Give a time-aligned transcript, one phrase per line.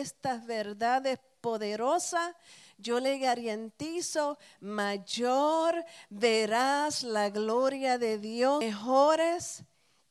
[0.00, 2.34] estas verdades poderosas,
[2.78, 9.62] yo le garantizo, mayor verás la gloria de Dios, mejores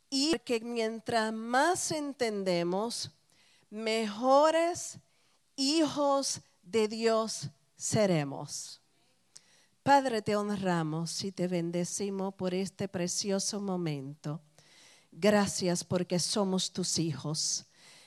[0.10, 3.12] y que mientras más entendemos,
[3.70, 5.00] mejores
[5.56, 8.80] hijos de Dios seremos.
[9.82, 14.40] Padre, te honramos y te bendecimos por este precioso momento.
[15.12, 17.66] Gracias porque somos tus hijos.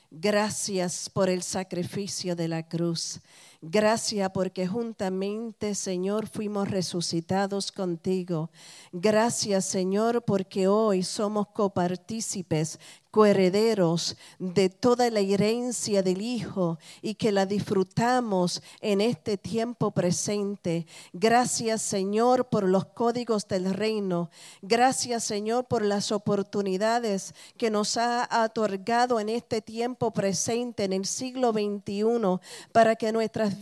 [0.09, 3.19] Gracias por el sacrificio de la cruz.
[3.61, 8.51] Gracias porque juntamente, Señor, fuimos resucitados contigo.
[8.91, 12.79] Gracias, Señor, porque hoy somos copartícipes
[13.17, 20.85] coherederos de toda la herencia del Hijo y que la disfrutamos en este tiempo presente.
[21.13, 24.29] Gracias Señor por los códigos del reino.
[24.61, 31.05] Gracias Señor por las oportunidades que nos ha otorgado en este tiempo presente, en el
[31.05, 32.39] siglo XXI,
[32.71, 33.07] para que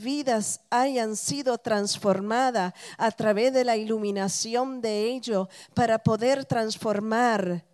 [0.02, 7.66] vidas hayan sido transformadas a través de la iluminación de ello, para poder transformar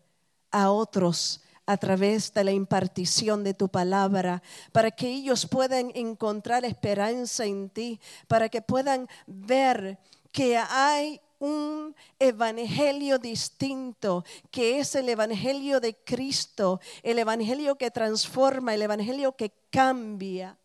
[0.51, 6.65] a otros a través de la impartición de tu palabra, para que ellos puedan encontrar
[6.65, 9.97] esperanza en ti, para que puedan ver
[10.31, 18.73] que hay un evangelio distinto, que es el evangelio de Cristo, el evangelio que transforma,
[18.73, 20.57] el evangelio que cambia.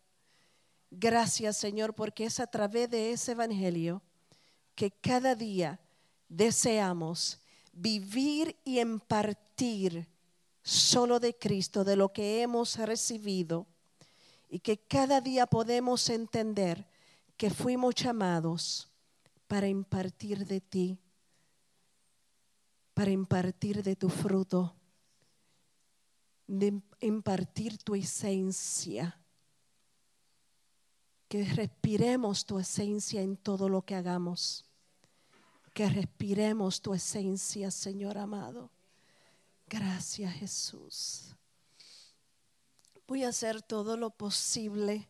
[0.89, 4.01] Gracias Señor, porque es a través de ese evangelio
[4.75, 5.79] que cada día
[6.29, 7.39] deseamos
[7.73, 10.07] vivir y impartir
[10.63, 13.67] solo de Cristo, de lo que hemos recibido,
[14.49, 16.87] y que cada día podemos entender
[17.37, 18.89] que fuimos llamados
[19.47, 20.99] para impartir de ti,
[22.93, 24.75] para impartir de tu fruto,
[26.47, 29.19] de impartir tu esencia,
[31.27, 34.65] que respiremos tu esencia en todo lo que hagamos,
[35.73, 38.71] que respiremos tu esencia, Señor amado
[39.69, 41.35] Gracias Jesús.
[43.05, 45.09] Voy a hacer todo lo posible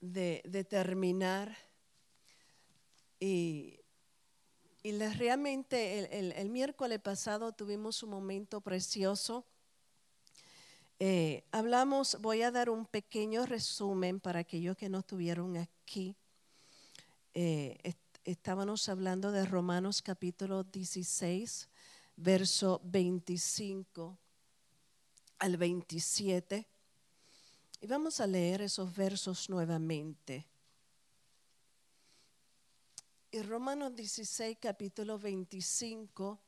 [0.00, 1.56] de, terminar
[3.18, 3.80] y,
[4.84, 9.46] realmente el, miércoles pasado tuvimos un momento precioso.
[11.04, 16.14] Eh, hablamos, voy a dar un pequeño resumen para aquellos que no estuvieron aquí.
[17.34, 21.68] Eh, estábamos hablando de Romanos capítulo 16
[22.14, 24.16] verso 25
[25.40, 26.68] al 27.
[27.80, 30.46] Y vamos a leer esos versos nuevamente.
[33.32, 36.38] Y Romanos 16, capítulo 25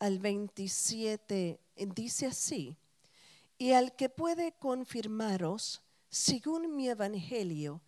[0.00, 1.58] al 27,
[1.94, 2.76] dice así,
[3.62, 7.80] y al que puede confirmaros, según mi evangelio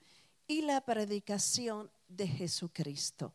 [0.46, 3.34] y la predicación de Jesucristo.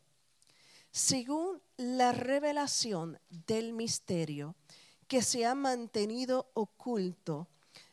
[0.90, 4.56] Según la revelación del misterio
[5.06, 7.46] que se ha mantenido oculto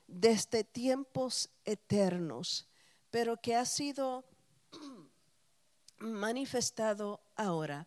[0.07, 2.69] desde tiempos eternos,
[3.11, 4.23] pero que ha sido
[5.97, 7.85] manifestado ahora,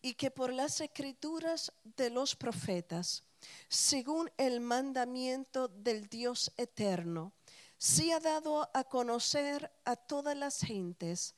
[0.00, 3.24] y que por las escrituras de los profetas,
[3.68, 7.32] según el mandamiento del Dios eterno,
[7.78, 11.34] se ha dado a conocer a todas las gentes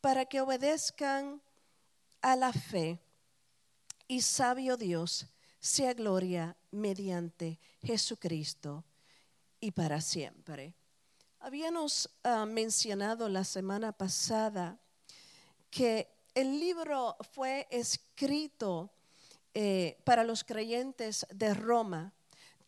[0.00, 1.42] para que obedezcan
[2.22, 3.00] a la fe
[4.06, 5.26] y sabio Dios,
[5.58, 8.84] sea gloria mediante Jesucristo
[9.60, 10.74] y para siempre.
[11.40, 14.78] Habíamos ah, mencionado la semana pasada
[15.70, 18.90] que el libro fue escrito
[19.54, 22.12] eh, para los creyentes de Roma,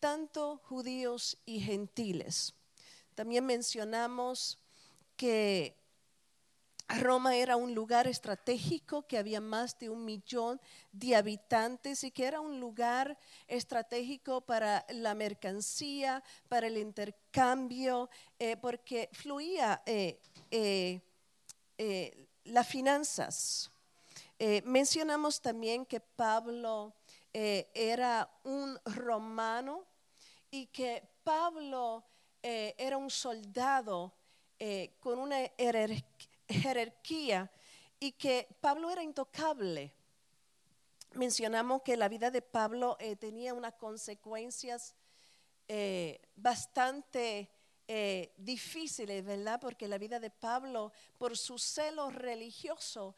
[0.01, 2.55] tanto judíos y gentiles.
[3.15, 4.59] También mencionamos
[5.17, 5.77] que
[6.89, 10.61] Roma era un lugar estratégico que había más de un millón
[10.91, 13.17] de habitantes y que era un lugar
[13.47, 20.21] estratégico para la mercancía, para el intercambio, eh, porque fluía eh,
[22.45, 23.72] las finanzas.
[24.65, 26.95] Mencionamos también que Pablo
[27.33, 29.85] era un romano
[30.51, 32.05] y que Pablo
[32.43, 34.13] era un soldado
[35.01, 35.37] con una
[36.49, 37.51] jerarquía
[38.03, 39.93] y que Pablo era intocable.
[41.15, 44.97] Mencionamos que la vida de Pablo eh, tenía unas consecuencias
[45.69, 47.49] eh, bastante
[47.87, 49.61] eh, difíciles, ¿verdad?
[49.61, 53.15] Porque la vida de Pablo, por su celo religioso,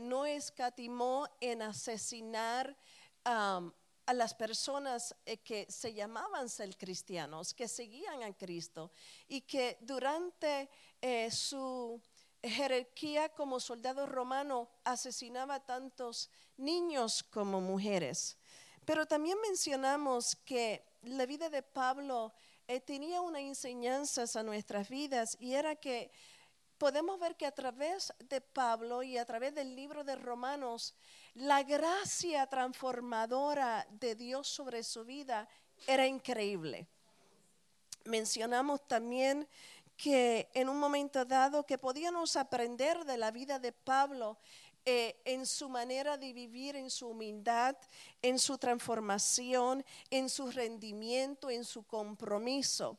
[0.00, 2.76] no escatimó en asesinar
[4.08, 8.90] a las personas eh, que se llamaban ser cristianos, que seguían a Cristo
[9.28, 10.70] y que durante
[11.02, 12.00] eh, su
[12.42, 18.38] jerarquía como soldado romano asesinaba tantos niños como mujeres.
[18.86, 22.32] Pero también mencionamos que la vida de Pablo
[22.66, 26.10] eh, tenía una enseñanza a nuestras vidas y era que
[26.78, 30.94] podemos ver que a través de Pablo y a través del libro de Romanos,
[31.34, 35.48] la gracia transformadora de Dios sobre su vida
[35.86, 36.86] era increíble.
[38.04, 39.46] Mencionamos también
[39.96, 44.38] que en un momento dado que podíamos aprender de la vida de Pablo
[44.84, 47.76] eh, en su manera de vivir, en su humildad,
[48.22, 52.96] en su transformación, en su rendimiento, en su compromiso.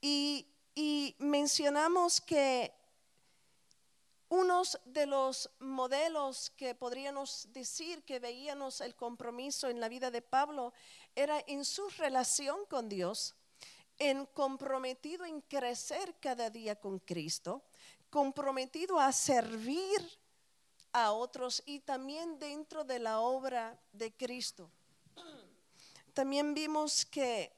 [0.00, 2.72] Y, y mencionamos que
[4.28, 10.22] unos de los modelos que podríamos decir que veíamos el compromiso en la vida de
[10.22, 10.72] Pablo
[11.14, 13.34] era en su relación con Dios,
[13.98, 17.62] en comprometido en crecer cada día con Cristo,
[18.10, 20.00] comprometido a servir
[20.92, 24.70] a otros y también dentro de la obra de Cristo.
[26.14, 27.52] También vimos que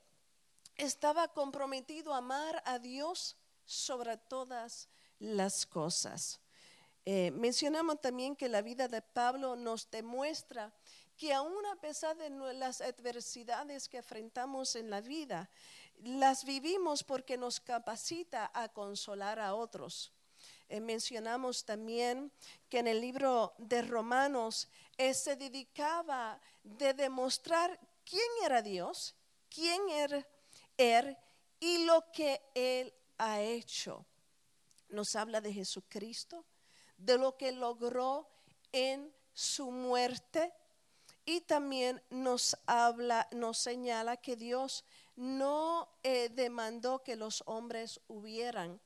[0.76, 4.88] estaba comprometido a amar a Dios sobre todas
[5.18, 6.40] las cosas.
[7.10, 10.70] Eh, mencionamos también que la vida de Pablo nos demuestra
[11.16, 15.48] que aún a pesar de las adversidades que enfrentamos en la vida,
[16.02, 20.12] las vivimos porque nos capacita a consolar a otros.
[20.68, 22.30] Eh, mencionamos también
[22.68, 24.68] que en el libro de Romanos
[24.98, 29.14] eh, se dedicaba de demostrar quién era Dios,
[29.48, 30.28] quién era
[30.76, 31.16] Él
[31.58, 34.04] y lo que Él ha hecho.
[34.90, 36.44] Nos habla de Jesucristo,
[36.98, 38.28] de lo que logró
[38.72, 40.52] en su muerte
[41.24, 44.84] y también nos habla, nos señala que Dios
[45.16, 48.80] no eh, demandó que los hombres hubieran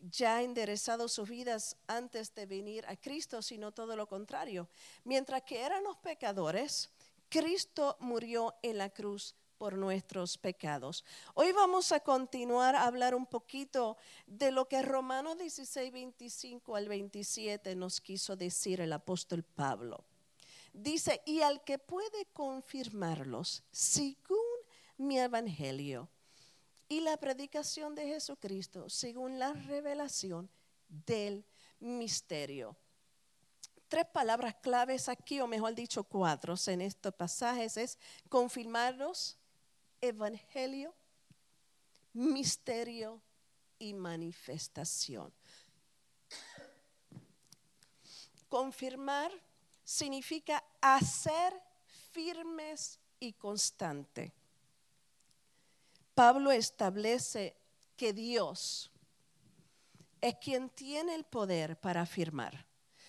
[0.00, 4.68] ya enderezado sus vidas antes de venir a Cristo, sino todo lo contrario.
[5.04, 6.90] Mientras que eran los pecadores,
[7.28, 11.04] Cristo murió en la cruz por nuestros pecados.
[11.34, 13.96] Hoy vamos a continuar a hablar un poquito
[14.26, 20.04] de lo que Romanos 16, 25 al 27 nos quiso decir el apóstol Pablo.
[20.72, 24.38] Dice, y al que puede confirmarlos según
[24.96, 26.08] mi evangelio
[26.88, 30.48] y la predicación de Jesucristo, según la revelación
[30.88, 31.44] del
[31.80, 32.76] misterio
[33.88, 39.37] tres palabras claves aquí, o mejor dicho, cuatro en estos pasajes, es confirmarlos,
[40.00, 40.94] evangelio,
[42.12, 43.20] misterio
[43.78, 45.32] y manifestación.
[48.48, 49.30] Confirmar
[49.84, 51.52] significa hacer
[52.12, 54.32] firmes y constante.
[56.14, 57.56] Pablo establece
[57.96, 58.90] que Dios
[60.20, 62.66] es quien tiene el poder para afirmar.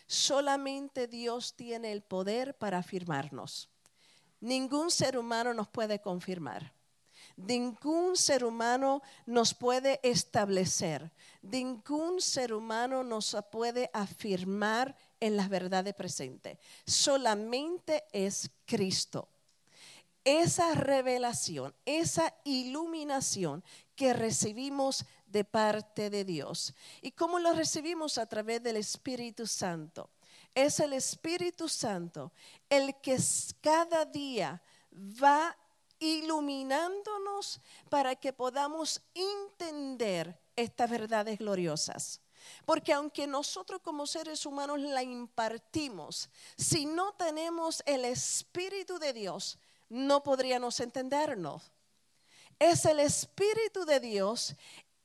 [0.08, 3.70] Solamente Dios tiene el poder para afirmarnos.
[4.40, 6.74] Ningún ser humano nos puede confirmar.
[7.40, 11.10] Ningún ser humano nos puede establecer,
[11.42, 16.58] ningún ser humano nos puede afirmar en las verdades presentes.
[16.86, 19.30] Solamente es Cristo.
[20.26, 23.64] Esa revelación, esa iluminación
[23.96, 26.74] que recibimos de parte de Dios.
[27.02, 28.18] ¿Y cómo lo recibimos?
[28.18, 30.10] A través del Espíritu Santo.
[30.54, 32.34] Es el Espíritu Santo
[32.70, 33.18] el que
[33.62, 35.56] cada día va
[36.00, 42.22] iluminándonos para que podamos entender estas verdades gloriosas.
[42.66, 49.58] Porque aunque nosotros como seres humanos la impartimos, si no tenemos el Espíritu de Dios,
[49.90, 51.72] no podríamos entendernos.
[52.58, 54.56] Es el Espíritu de Dios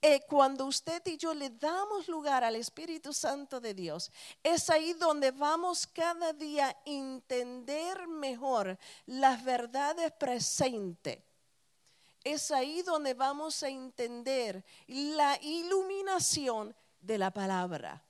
[0.07, 4.93] eh, cuando usted y yo le damos lugar al Espíritu Santo de Dios, es ahí
[4.93, 11.21] donde vamos cada día a entender mejor las verdades presentes.
[12.23, 18.05] Es ahí donde vamos a entender la iluminación de la palabra.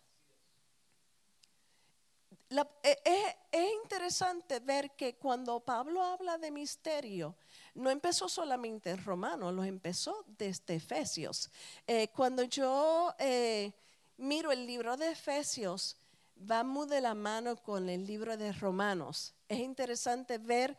[2.82, 7.36] Eh, es, interesante ver que cuando Pablo habla de misterio,
[7.74, 11.50] no empezó solamente en Romanos, lo empezó desde Efesios.
[11.86, 13.72] Eh, cuando yo eh,
[14.16, 15.96] miro el libro de Efesios,
[16.50, 19.34] va muy de la mano con el libro de Romanos.
[19.48, 20.76] Es interesante ver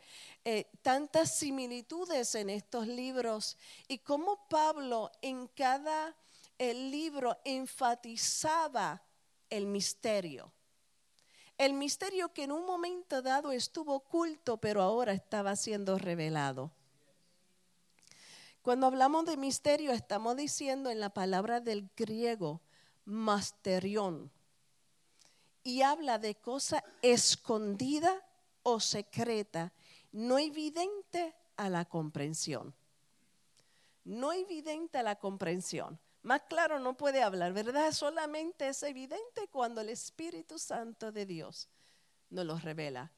[0.82, 3.56] tantas similitudes en estos libros
[3.88, 6.14] y cómo Pablo en cada
[6.58, 9.02] libro enfatizaba
[9.50, 10.52] el misterio
[11.58, 16.70] El misterio que en un momento dado estuvo oculto, pero ahora estaba siendo revelado.
[18.66, 22.62] Cuando hablamos de misterio, estamos diciendo en la palabra del griego,
[23.04, 24.32] masterión.
[25.62, 28.26] Y habla de cosa escondida
[28.64, 29.72] o secreta,
[30.10, 32.74] no evidente a la comprensión.
[34.02, 36.00] No evidente a la comprensión.
[36.22, 37.92] Más claro no puede hablar, ¿verdad?
[37.92, 41.68] Solamente es evidente cuando el Espíritu Santo de Dios
[42.30, 43.12] nos lo revela.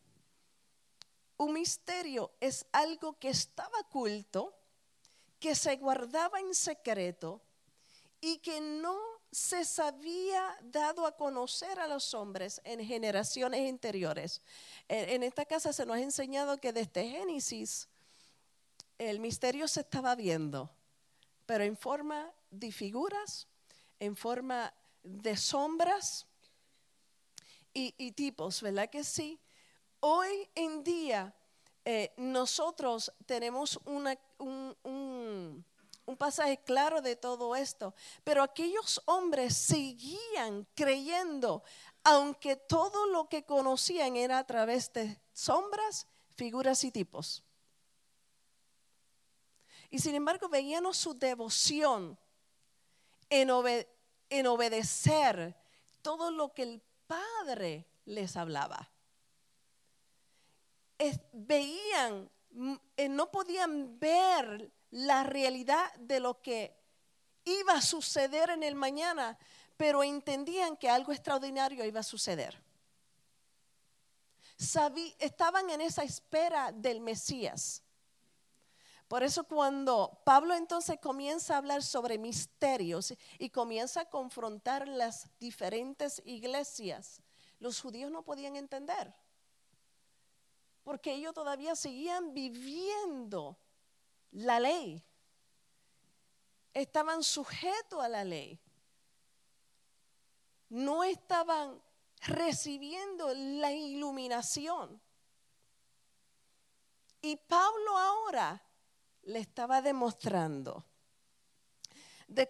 [1.38, 4.57] Un misterio es algo que estaba oculto,
[5.38, 7.40] que se guardaba en secreto
[8.21, 8.99] y que no
[9.30, 14.40] se sabía dado a conocer a los hombres en generaciones anteriores.
[14.88, 17.88] En esta casa se nos ha enseñado que desde Génesis
[18.97, 20.71] el misterio se estaba viendo,
[21.47, 23.47] pero en forma de figuras,
[24.00, 26.26] en forma de sombras
[27.73, 29.38] y, tipos, ¿verdad que sí?
[30.00, 31.33] Hoy en día
[31.85, 33.78] eh, nosotros tenemos
[34.38, 35.64] un,
[36.09, 41.62] un pasaje claro de todo esto, pero aquellos hombres seguían creyendo,
[42.02, 47.45] aunque todo lo que conocían era a través de sombras, figuras y tipos.
[49.90, 52.18] Y sin embargo veían su devoción
[53.30, 53.50] en,
[54.47, 55.57] obedecer
[56.02, 58.90] todo lo que el Padre les hablaba.
[61.33, 62.30] veían,
[63.08, 66.76] no podían ver la realidad de lo que
[67.44, 69.38] iba a suceder en el mañana,
[69.76, 72.60] pero entendían que algo extraordinario iba a suceder.
[75.18, 77.82] estaban en esa espera del Mesías.
[79.06, 85.30] Por eso cuando Pablo entonces comienza a hablar sobre misterios y comienza a confrontar las
[85.38, 87.22] diferentes iglesias,
[87.58, 89.14] los judíos no podían entender.
[90.88, 93.59] Porque ellos todavía seguían viviendo
[94.30, 95.04] la ley.
[96.73, 98.59] Estaban sujetos a la ley.
[100.71, 101.78] No estaban
[102.23, 104.99] recibiendo la iluminación.
[107.21, 108.62] Y Pablo ahora
[109.25, 110.87] le estaba demostrando
[112.28, 112.49] de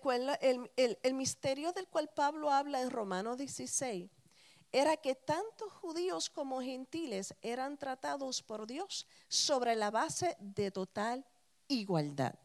[0.77, 4.09] el, el, misterio del cual Pablo habla en Romanos 16
[4.73, 11.25] era que tanto judíos como gentiles eran tratados por Dios sobre la base de total
[11.69, 12.39] igualdad.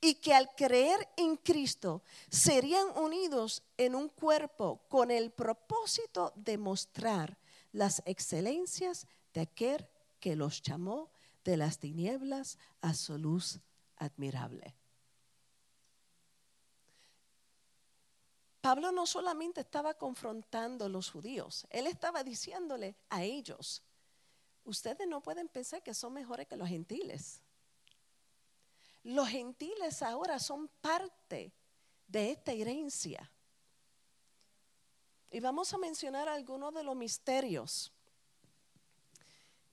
[0.00, 6.56] Y que al creer en Cristo serían unidos en un cuerpo con el propósito de
[6.56, 7.38] mostrar
[7.72, 9.86] las excelencias de aquel
[10.20, 11.10] que los llamó
[11.44, 13.60] de las tinieblas a su luz
[13.96, 14.74] admirable.
[18.60, 23.82] Pablo no solamente estaba confrontando a los judíos, él estaba diciéndole a ellos,
[24.64, 27.40] ustedes no pueden pensar que son mejores que los gentiles.
[29.04, 31.52] Los gentiles ahora son parte
[32.08, 33.30] de esta herencia.
[35.30, 37.92] Y vamos a mencionar algunos de los misterios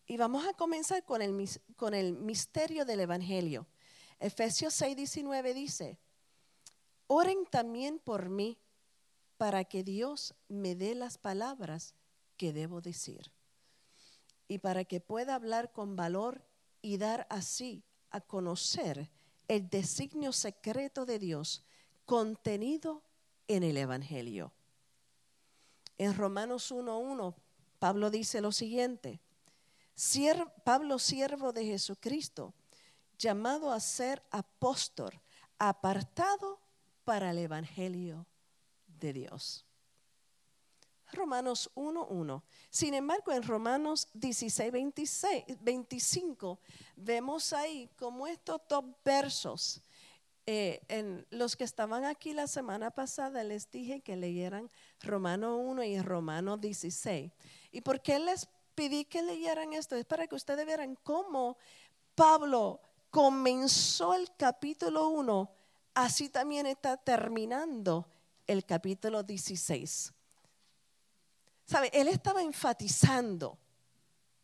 [0.08, 3.65] y vamos a comenzar con el, con el misterio del Evangelio.
[4.20, 5.98] Efesios 6, 19 dice,
[7.08, 8.58] oren también por mí
[9.38, 11.94] para que Dios me dé las palabras
[12.38, 13.32] que debo decir
[14.48, 16.44] y para que pueda hablar con valor
[16.82, 19.10] y dar así a conocer
[19.48, 21.63] el designio secreto de Dios
[22.06, 23.04] contenido
[23.48, 24.54] en el Evangelio.
[25.98, 27.36] En Romanos 1.1,
[27.80, 29.20] Pablo dice lo siguiente,
[30.63, 32.54] Pablo, siervo de Jesucristo,
[33.18, 35.22] llamado a ser apóstol,
[35.58, 36.60] apartado
[37.06, 38.27] para el Evangelio
[39.00, 39.66] de Dios.
[41.12, 42.44] Romanos 1.1.
[42.70, 44.72] Sin embargo, en Romanos 16,
[45.62, 46.60] 25,
[46.96, 49.82] vemos ahí como estos dos versos,
[50.48, 54.70] eh, en los que estaban aquí la semana pasada, les dije que leyeran
[55.02, 57.32] Romanos 1 y Romanos 16.
[57.72, 61.58] ¿Y por qué les pedí que leyeran esto, es para que ustedes vieran cómo
[62.14, 65.50] Pablo comenzó el capítulo 1,
[65.96, 68.06] así también está terminando
[68.48, 70.14] el capítulo 16.
[71.66, 71.90] ¿Sabe?
[71.94, 73.58] Él estaba enfatizando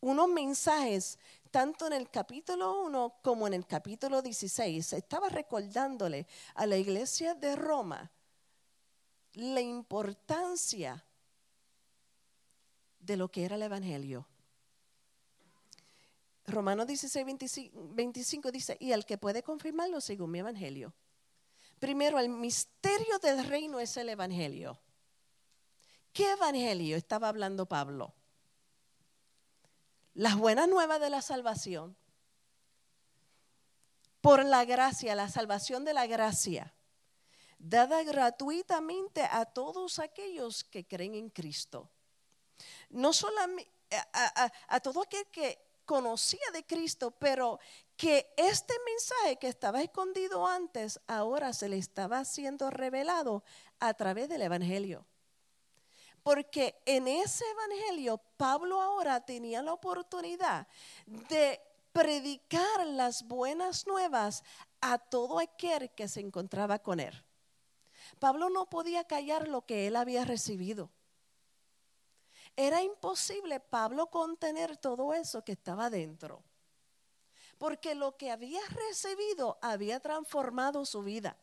[0.00, 1.18] unos mensajes
[1.50, 4.94] tanto en el capítulo 1 como en el capítulo 16.
[4.94, 8.10] Estaba recordándole a la iglesia de Roma
[9.34, 11.04] la importancia
[12.98, 14.26] de lo que era el Evangelio.
[16.46, 17.24] Romanos 16,
[17.74, 20.92] 25, dice, y el que puede confirmarlo según mi Evangelio.
[21.82, 24.80] Primero, el misterio del reino es el Evangelio.
[26.12, 28.14] ¿Qué evangelio estaba hablando Pablo?
[30.14, 31.96] Las buenas nuevas de la salvación.
[34.20, 36.72] Por la gracia, la salvación de la gracia,
[37.58, 41.90] dada gratuitamente a todos aquellos que creen en Cristo.
[42.90, 43.72] No solamente
[44.12, 47.58] a, a todo aquel que conocía de Cristo, pero
[47.96, 53.44] que este mensaje que estaba escondido antes, ahora se le estaba siendo revelado
[53.80, 55.06] a través del Evangelio.
[56.22, 60.68] Porque en ese Evangelio Pablo ahora tenía la oportunidad
[61.06, 61.60] de
[61.92, 64.44] predicar las buenas nuevas
[64.80, 67.24] a todo aquel que se encontraba con él.
[68.18, 70.90] Pablo no podía callar lo que él había recibido.
[72.56, 76.42] Era imposible Pablo contener todo eso que estaba dentro.
[77.58, 81.36] Porque lo que había recibido había transformado su vida.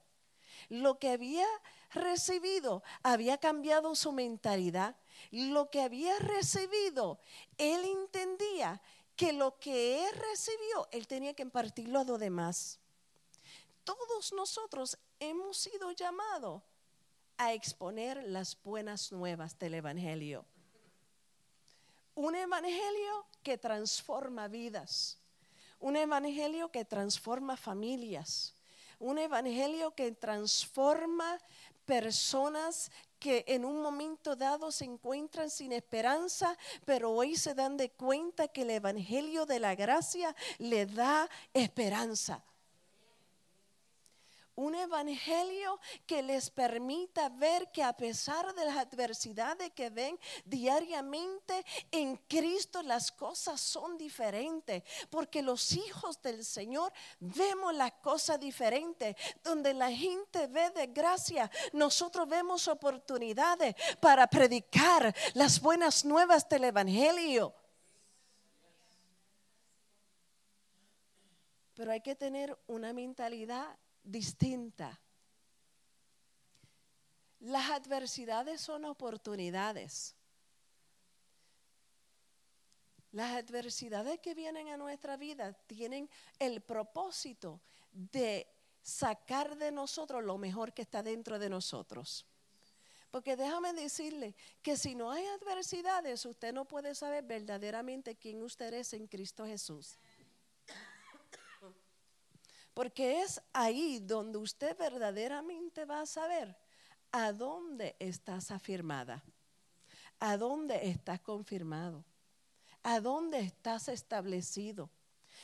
[0.68, 1.48] Lo que había
[1.92, 4.96] recibido había cambiado su mentalidad.
[5.32, 7.20] Lo que había recibido,
[7.58, 8.82] él entendía
[9.16, 12.80] que lo que él recibió, él tenía que impartirlo a los demás.
[13.84, 16.62] Todos nosotros hemos sido llamados
[17.38, 20.46] a exponer las buenas nuevas del Evangelio.
[22.20, 25.18] Un Evangelio que transforma vidas.
[25.80, 28.54] Un Evangelio que transforma familias.
[29.00, 31.40] Un Evangelio que transforma
[31.86, 37.90] personas que en un momento dado se encuentran sin esperanza, pero hoy se dan de
[37.90, 42.44] cuenta que el Evangelio de la gracia le da esperanza
[44.60, 51.66] un evangelio que les permita ver que a pesar de las adversidades que ven diariamente
[51.92, 59.16] en Cristo las cosas son diferentes, porque los hijos del Señor vemos las cosas diferentes,
[59.44, 66.66] donde la gente ve de gracia, nosotros vemos oportunidades para predicar las buenas nuevas del
[66.66, 67.54] evangelio.
[71.76, 75.00] Pero hay que tener una mentalidad distinta.
[77.40, 80.16] Las adversidades son oportunidades.
[83.12, 88.48] Las adversidades que vienen a nuestra vida tienen el propósito de
[88.82, 92.26] sacar de nosotros lo mejor que está dentro de nosotros.
[93.10, 98.72] Porque déjame decirle que si no hay adversidades, usted no puede saber verdaderamente quién usted
[98.74, 99.98] es en Cristo Jesús.
[102.74, 106.56] Porque es ahí donde usted verdaderamente va a saber
[107.12, 109.24] a dónde estás afirmada,
[110.20, 112.06] a dónde estás confirmado,
[112.84, 114.90] a dónde estás establecido.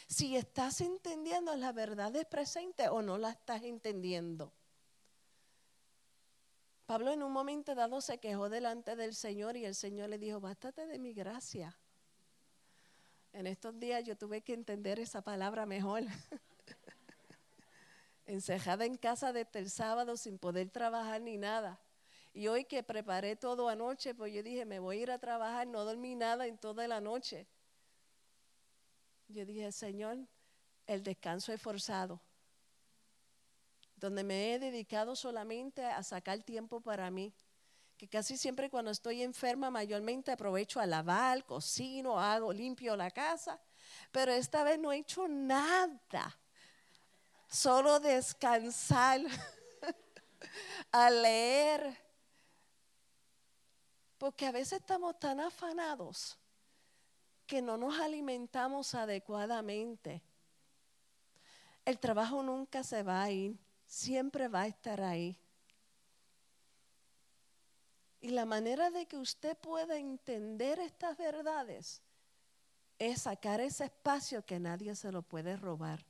[0.08, 4.54] Si estás entendiendo la verdad presente presente o no la estás entendiendo.
[6.86, 10.40] Pablo en un momento dado se quejó delante del Señor y el Señor le dijo,
[10.40, 11.76] bástate de mi gracia.
[13.34, 16.04] En estos días yo tuve que entender esa palabra mejor.
[18.26, 21.80] encejada en casa desde el sábado sin poder trabajar ni nada.
[22.34, 25.68] Y hoy que preparé todo anoche, pues yo dije, me voy a ir a trabajar,
[25.68, 27.48] no dormí nada en toda la noche.
[29.30, 30.18] Yo dije, Señor,
[30.86, 32.20] el descanso es forzado,
[33.96, 37.34] donde me he dedicado solamente a sacar tiempo para mí,
[37.98, 43.60] que casi siempre cuando estoy enferma mayormente aprovecho a lavar, cocino, hago, limpio la casa,
[44.12, 46.38] pero esta vez no he hecho nada
[47.48, 49.22] solo descansar,
[50.92, 51.98] a leer.
[54.18, 56.38] Porque a veces estamos tan afanados
[57.46, 60.22] que no nos alimentamos adecuadamente.
[61.84, 65.38] El trabajo nunca se va a ir, siempre va a estar ahí.
[68.22, 72.02] Y la manera de que usted pueda entender estas verdades
[72.98, 76.04] es sacar ese espacio que nadie se lo puede robar.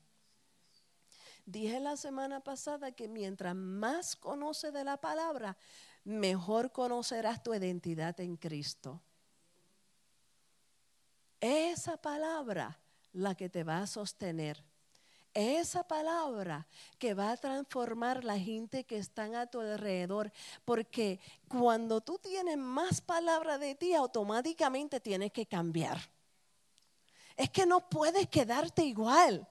[1.46, 5.56] Dije la semana pasada que mientras más conoces de la palabra,
[6.04, 9.02] mejor conocerás tu identidad en Cristo.
[11.40, 12.80] Esa palabra
[13.14, 14.64] la que te va a sostener.
[15.36, 16.66] Esa palabra
[16.98, 20.32] que va a transformar la gente que están a tu alrededor.
[20.64, 26.00] Porque cuando tú tienes más palabra de ti, automáticamente tienes que cambiar.
[27.36, 29.48] Es que no puedes quedarte igual.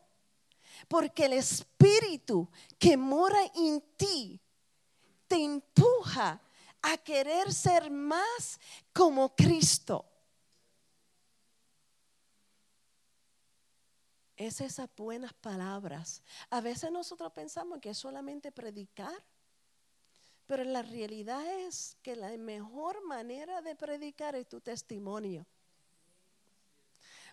[0.88, 4.40] Porque el Espíritu que mora en ti
[5.26, 6.40] te empuja
[6.82, 8.60] a querer ser más
[8.92, 10.04] como Cristo.
[14.36, 16.22] Es esas buenas palabras.
[16.50, 19.14] A veces nosotros pensamos que es solamente predicar,
[20.46, 25.46] Pero la realidad es que la mejor manera de predicar es tu testimonio.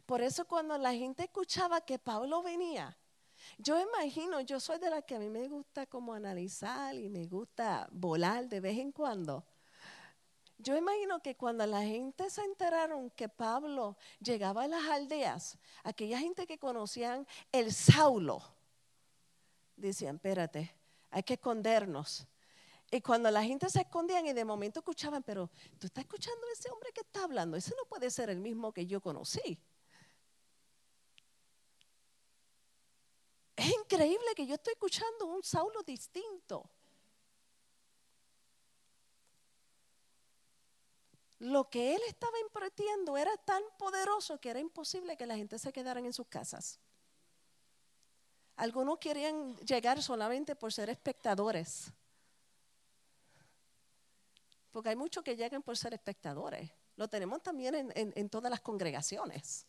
[0.05, 2.97] Por eso cuando la gente escuchaba que Pablo venía,
[3.57, 7.25] yo imagino, yo soy de la que a mí me gusta como analizar y me
[7.25, 9.45] gusta volar de vez en cuando.
[10.57, 16.19] Yo imagino que cuando la gente se enteraron que Pablo llegaba a las aldeas, aquella
[16.19, 18.43] gente que conocían el Saulo,
[19.75, 20.71] decían, espérate,
[21.09, 22.27] hay que escondernos.
[22.91, 26.51] Y cuando la gente se escondían y de momento escuchaban, pero tú estás escuchando a
[26.51, 29.57] ese hombre que está hablando, ese no puede ser el mismo que yo conocí.
[33.61, 36.67] Es increíble que yo estoy escuchando un Saulo distinto.
[41.37, 45.71] Lo que él estaba impartiendo era tan poderoso que era imposible que la gente se
[45.71, 46.79] quedaran en sus casas.
[48.55, 51.91] Algunos querían llegar solamente por ser espectadores.
[54.71, 56.71] Porque hay muchos que llegan por ser espectadores.
[56.95, 59.67] Lo tenemos también en, en todas las congregaciones.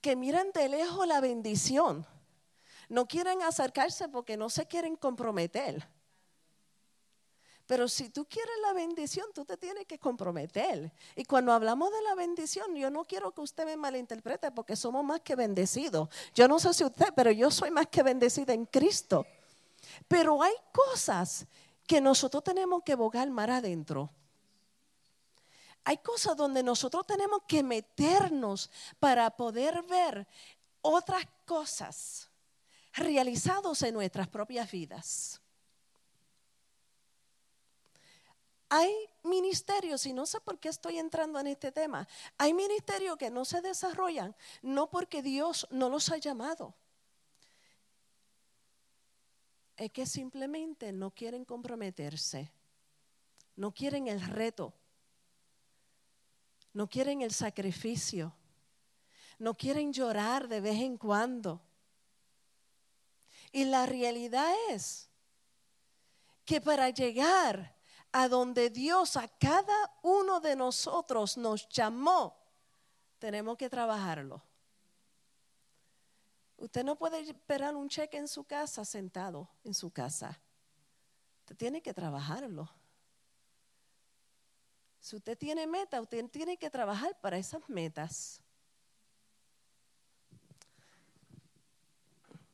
[0.00, 2.06] Que miran de lejos la bendición.
[2.88, 5.86] No quieren acercarse porque no se quieren comprometer.
[7.70, 10.92] Pero si tú quieres la bendición, tú te tienes que comprometer.
[11.14, 15.04] Y cuando hablamos de la bendición, yo no quiero que usted me malinterprete porque somos
[15.04, 16.08] más que bendecidos.
[16.34, 19.24] Yo no sé si usted, pero yo soy más que bendecida en Cristo.
[20.08, 21.46] Pero hay cosas
[21.86, 24.10] que nosotros tenemos que bogar mar adentro.
[25.84, 30.26] Hay cosas donde nosotros tenemos que meternos para poder ver
[30.82, 32.30] otras cosas
[32.92, 35.40] realizadas en nuestras propias vidas.
[38.72, 42.06] Hay ministerios, y no sé por qué estoy entrando en este tema,
[42.38, 46.72] hay ministerios que no se desarrollan, no porque Dios no los ha llamado.
[49.76, 52.52] Es que simplemente no quieren comprometerse,
[53.56, 54.72] no quieren el reto,
[56.72, 58.34] no quieren el sacrificio,
[59.38, 61.62] no quieren llorar de vez en cuando.
[63.52, 65.08] Y la realidad es
[66.44, 67.76] que para llegar
[68.12, 72.36] a donde Dios a cada uno de nosotros nos llamó,
[73.18, 74.42] tenemos que trabajarlo.
[76.56, 80.38] Usted no puede esperar un cheque en su casa sentado en su casa.
[81.40, 82.68] Usted tiene que trabajarlo.
[85.00, 88.40] Si usted tiene meta, usted tiene que trabajar para esas metas.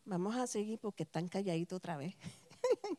[0.05, 2.15] Vamos a seguir porque están calladitos otra vez.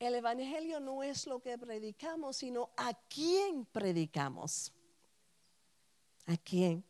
[0.00, 4.72] El Evangelio no es lo que predicamos, sino a quién predicamos.
[6.26, 6.84] ¿A quién?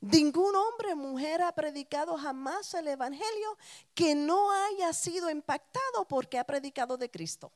[0.00, 3.56] Ningún hombre o mujer ha predicado jamás el Evangelio
[3.94, 7.50] que no haya sido impactado porque ha predicado de Cristo.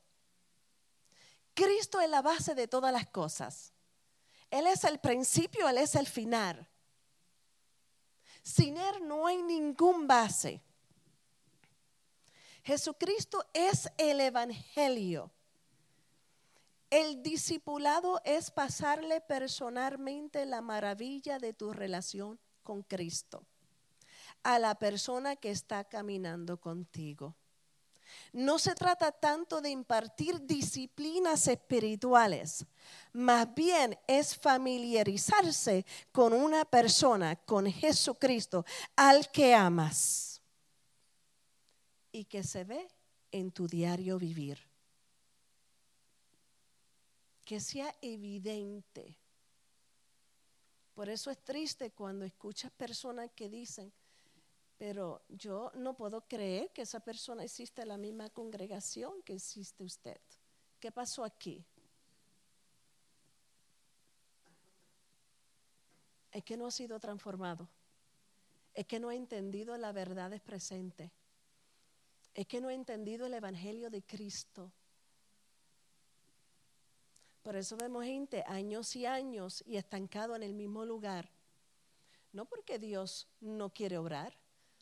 [1.53, 3.73] Cristo es la base de todas las cosas.
[4.49, 6.67] Él es el principio, Él es el final.
[8.43, 10.61] Sin Él no hay ningún base.
[12.63, 15.31] Jesucristo es el Evangelio.
[16.89, 23.45] El discipulado es pasarle personalmente la maravilla de tu relación con Cristo
[24.43, 27.35] a la persona que está caminando contigo.
[28.33, 32.65] No se trata tanto de impartir disciplinas espirituales,
[33.13, 40.41] más bien es familiarizarse con una persona, con Jesucristo, al que amas
[42.11, 42.87] y que se ve
[43.31, 44.59] en tu diario vivir.
[47.45, 49.17] Que sea evidente.
[50.93, 53.91] Por eso es triste cuando escuchas personas que dicen,
[54.81, 59.83] pero yo no puedo creer que esa persona existe en la misma congregación que existe
[59.83, 60.19] usted.
[60.79, 61.63] ¿Qué pasó aquí?
[66.31, 67.69] Es que no ha sido transformado.
[68.73, 71.11] Es que no ha entendido la verdad es presente
[72.33, 74.71] es que no he entendido el Evangelio de Cristo.
[77.43, 81.29] Por eso vemos gente años y años y estancado en el mismo lugar.
[82.31, 84.40] No porque Dios no quiere obrar,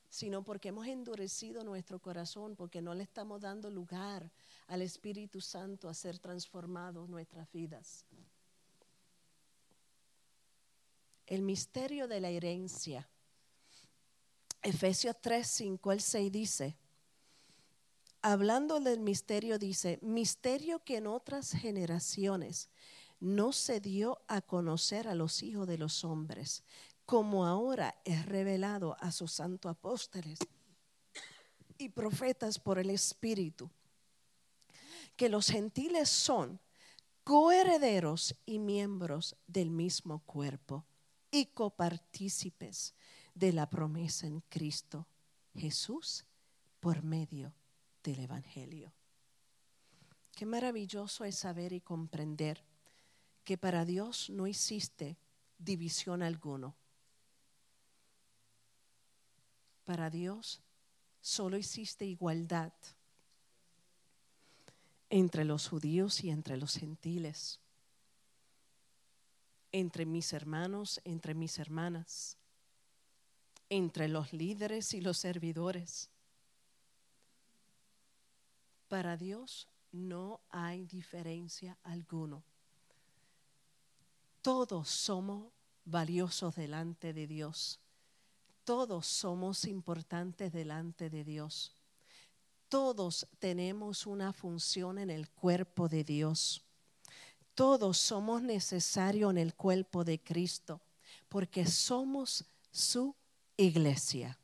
[0.10, 4.32] sino porque hemos endurecido nuestro corazón, porque no le estamos dando lugar
[4.68, 8.06] al Espíritu Santo a ser transformado nuestras vidas.
[11.28, 13.08] El misterio de la herencia.
[14.64, 16.78] Efesios 3, 5 al 6 dice,
[18.22, 22.70] hablando del misterio, dice, misterio que en otras generaciones
[23.20, 26.64] no se dio a conocer a los hijos de los hombres,
[27.10, 30.38] como ahora es revelado a sus santos apóstoles
[31.80, 33.72] y profetas por el Espíritu.
[35.16, 36.60] que los gentiles son
[37.24, 40.86] coherederos y miembros del mismo cuerpo
[41.32, 42.94] y copartícipes
[43.34, 45.08] de la promesa en Cristo
[45.56, 46.26] Jesús
[46.80, 47.56] por medio
[48.04, 48.94] del Evangelio.
[50.36, 52.64] Qué maravilloso es saber y comprender
[53.44, 55.18] que para Dios no existe
[55.58, 56.76] división alguno.
[59.90, 60.62] Para Dios
[61.20, 62.72] solo existe igualdad
[65.10, 67.60] entre los judíos y entre los gentiles,
[69.72, 72.38] entre mis hermanos, entre mis hermanas,
[73.68, 76.12] entre los líderes y los servidores.
[78.90, 82.44] Para Dios no hay diferencia alguno.
[84.44, 85.52] Todos somos
[85.84, 87.80] valiosos delante de Dios.
[88.70, 91.74] Todos somos importantes delante de Dios.
[92.68, 96.62] Todos tenemos una función en el cuerpo de Dios.
[97.56, 100.82] Todos somos necesarios en el cuerpo de Cristo
[101.30, 103.16] porque somos su
[103.58, 104.38] iglesia.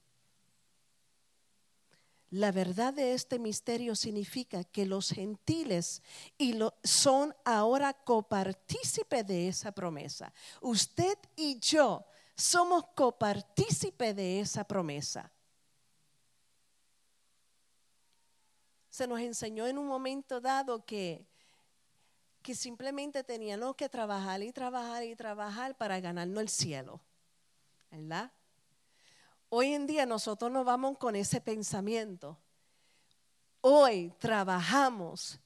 [2.31, 6.01] La verdad de este misterio significa que los gentiles
[6.39, 10.33] y son ahora copartícipes de esa promesa.
[10.61, 12.03] Usted y yo
[12.36, 15.32] somos copartícipes de esa promesa.
[18.89, 21.26] Se nos enseñó en un momento dado que,
[22.41, 27.02] que simplemente teníamos que trabajar y trabajar y trabajar para ganarnos el cielo.
[27.91, 28.32] ¿Verdad?
[29.50, 32.38] Hoy en día nosotros no vamos con ese pensamiento.
[33.62, 35.39] Hoy trabajamos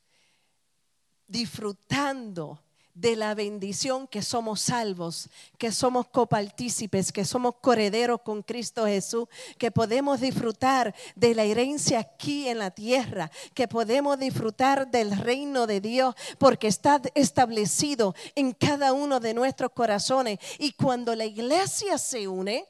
[1.27, 2.59] disfrutando
[2.99, 9.27] de la bendición que somos salvos, que somos copartícipes, que somos correderos con Cristo Jesús,
[9.57, 15.65] que podemos disfrutar de la herencia aquí en la tierra, que podemos disfrutar del reino
[15.65, 20.39] de Dios, porque está establecido en cada uno de nuestros corazones.
[20.57, 22.65] Y cuando la iglesia se une,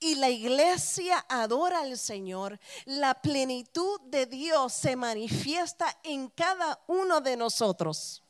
[0.00, 7.20] y la iglesia adora al Señor, la plenitud de Dios se manifiesta en cada uno
[7.20, 8.23] de nosotros.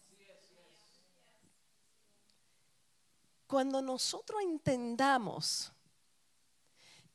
[3.46, 5.72] Cuando nosotros entendamos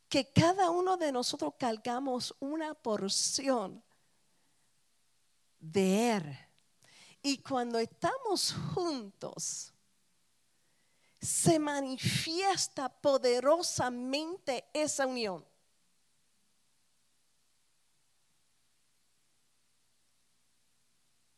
[0.08, 3.84] que cada uno de nosotros cargamos una porción
[5.60, 6.38] de Él,
[7.22, 9.74] y cuando estamos juntos,
[11.22, 15.46] se manifiesta poderosamente esa unión.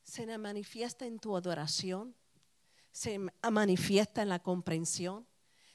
[0.04, 2.16] Se manifiesta en tu adoración,
[2.92, 5.28] se manifiesta en la comprensión,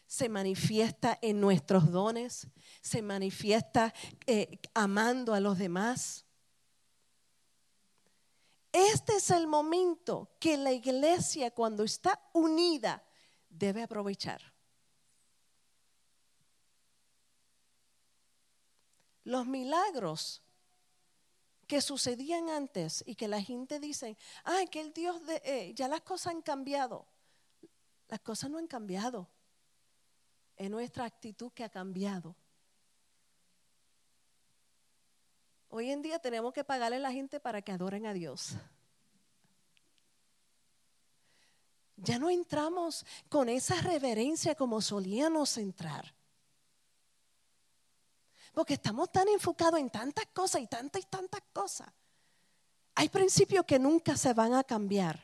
[0.07, 2.49] se manifiesta en nuestros dones,
[2.81, 3.93] se manifiesta
[4.27, 6.25] eh, amando a los demás.
[8.73, 13.03] Este es el momento que la iglesia cuando está unida
[13.49, 14.55] debe aprovechar.
[19.25, 20.46] Los milagros
[21.67, 25.89] que sucedían antes y que la gente dice, ay, que el Dios de, eh, ya
[25.89, 27.07] las cosas han cambiado.
[28.09, 29.29] Las cosas no han cambiado.
[30.57, 32.37] Es nuestra actitud que ha cambiado.
[35.69, 38.57] Hoy en día tenemos que pagarle a la gente para que adoren a Dios.
[41.97, 46.16] Ya no entramos con esa reverencia como solíamos entrar.
[48.57, 51.89] Porque estamos tan enfocados en tantas cosas y tantas y tantas cosas.
[52.95, 55.23] Hay principios que nunca se van a cambiar,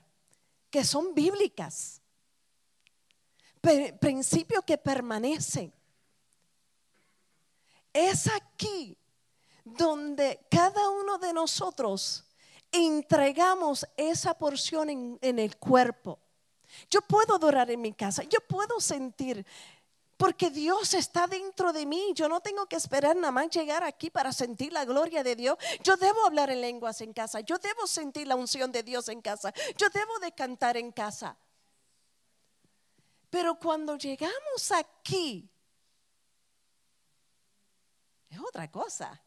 [0.68, 2.02] que son bíblicas.
[3.98, 5.72] Principios que permanecen.
[7.90, 8.98] Es aquí
[9.64, 12.26] donde cada uno de nosotros
[12.70, 16.18] entregamos esa porción en, el cuerpo.
[16.90, 19.46] Yo puedo adorar en mi casa, yo puedo sentir,
[20.22, 22.12] porque Dios está dentro de mí.
[22.14, 25.58] Yo no tengo que esperar nada más llegar aquí para sentir la gloria de Dios.
[25.82, 29.20] Yo debo hablar en lenguas en casa, yo debo sentir la unción de Dios en
[29.20, 31.36] casa, yo debo de cantar en casa.
[33.30, 35.50] Pero cuando llegamos aquí,
[38.30, 39.20] es otra cosa.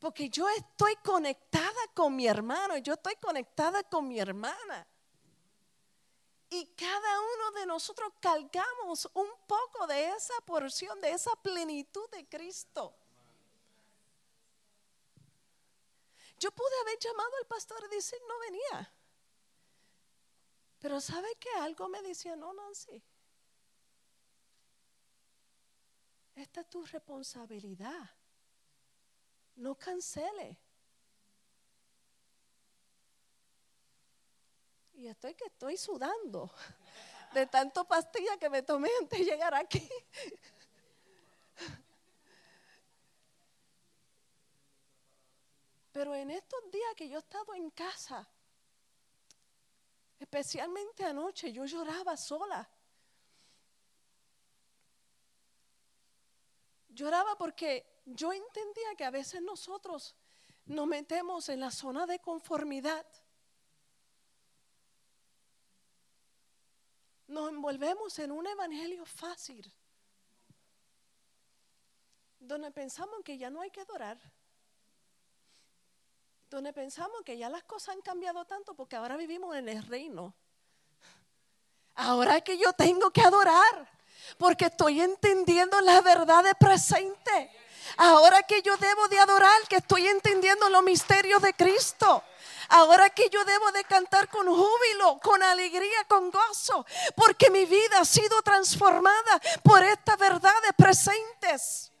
[0.00, 4.88] Porque yo estoy conectada con mi hermano, yo estoy conectada con mi hermana.
[6.54, 12.28] Y cada uno de nosotros cargamos un poco de esa porción, de esa plenitud de
[12.28, 12.94] Cristo.
[16.38, 18.94] Yo pude haber llamado al pastor y decir, no venía.
[20.78, 22.36] Pero ¿sabe que algo me decía?
[22.36, 23.02] No, Nancy.
[26.34, 28.10] Esta es tu responsabilidad.
[29.54, 30.60] No cancele.
[35.02, 36.48] Y estoy que estoy sudando
[37.34, 39.90] de tanto pastilla que me tomé antes de llegar aquí.
[45.90, 48.28] Pero en estos días que yo he estado en casa,
[50.20, 52.70] especialmente anoche, yo lloraba sola.
[56.90, 60.14] Lloraba porque yo entendía que a veces nosotros
[60.66, 63.04] nos metemos en la zona de conformidad.
[67.32, 69.64] Nos envolvemos en un evangelio fácil,
[72.38, 74.18] donde pensamos que ya no hay que adorar
[76.52, 80.34] donde pensamos que ya las cosas han cambiado tanto porque ahora vivimos en el reino.
[81.94, 83.90] Ahora que yo tengo que adorar,
[84.36, 87.50] porque estoy entendiendo la verdad de presente.
[87.96, 92.22] Ahora que yo debo de adorar, que estoy entendiendo los misterios de Cristo.
[92.68, 98.00] Ahora que yo debo de cantar con júbilo, con alegría, con gozo, porque mi vida
[98.00, 101.92] ha sido transformada por estas verdades presentes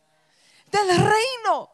[0.70, 1.70] del reino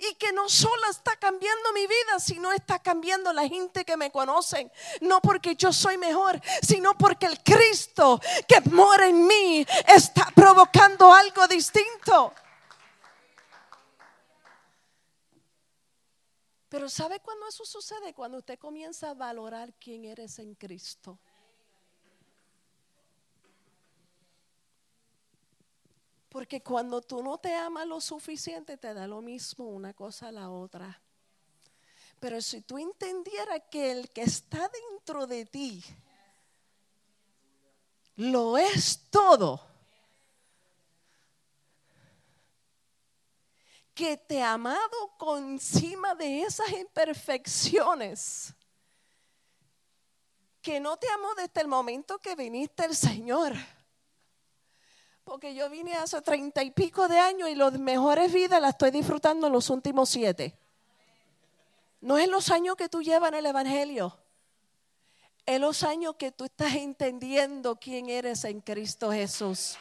[0.00, 4.10] y que no solo está cambiando mi vida, sino está cambiando la gente que me
[4.10, 4.72] conocen.
[5.00, 11.12] No porque yo soy mejor, sino porque el Cristo que mora en mí está provocando
[11.12, 12.32] algo distinto.
[16.70, 18.14] Pero ¿sabe cuándo eso sucede?
[18.14, 21.18] Cuando usted comienza a valorar quién eres en Cristo.
[26.28, 30.32] Porque cuando tú no te amas lo suficiente, te da lo mismo una cosa a
[30.32, 31.02] la otra.
[32.20, 35.82] Pero si tú entendieras que el que está dentro de ti
[38.14, 39.69] lo es todo,
[44.00, 48.54] que te amado con encima de esas imperfecciones,
[50.62, 53.54] que no te amó desde el momento que viniste el Señor
[55.22, 58.90] porque yo vine hace treinta y pico de años y las mejores vidas las estoy
[58.90, 60.58] disfrutando en los últimos siete.
[62.00, 64.18] No es los años que tú llevas en el Evangelio.
[65.46, 69.78] Es los años que tú estás entendiendo quién eres en Cristo Jesús.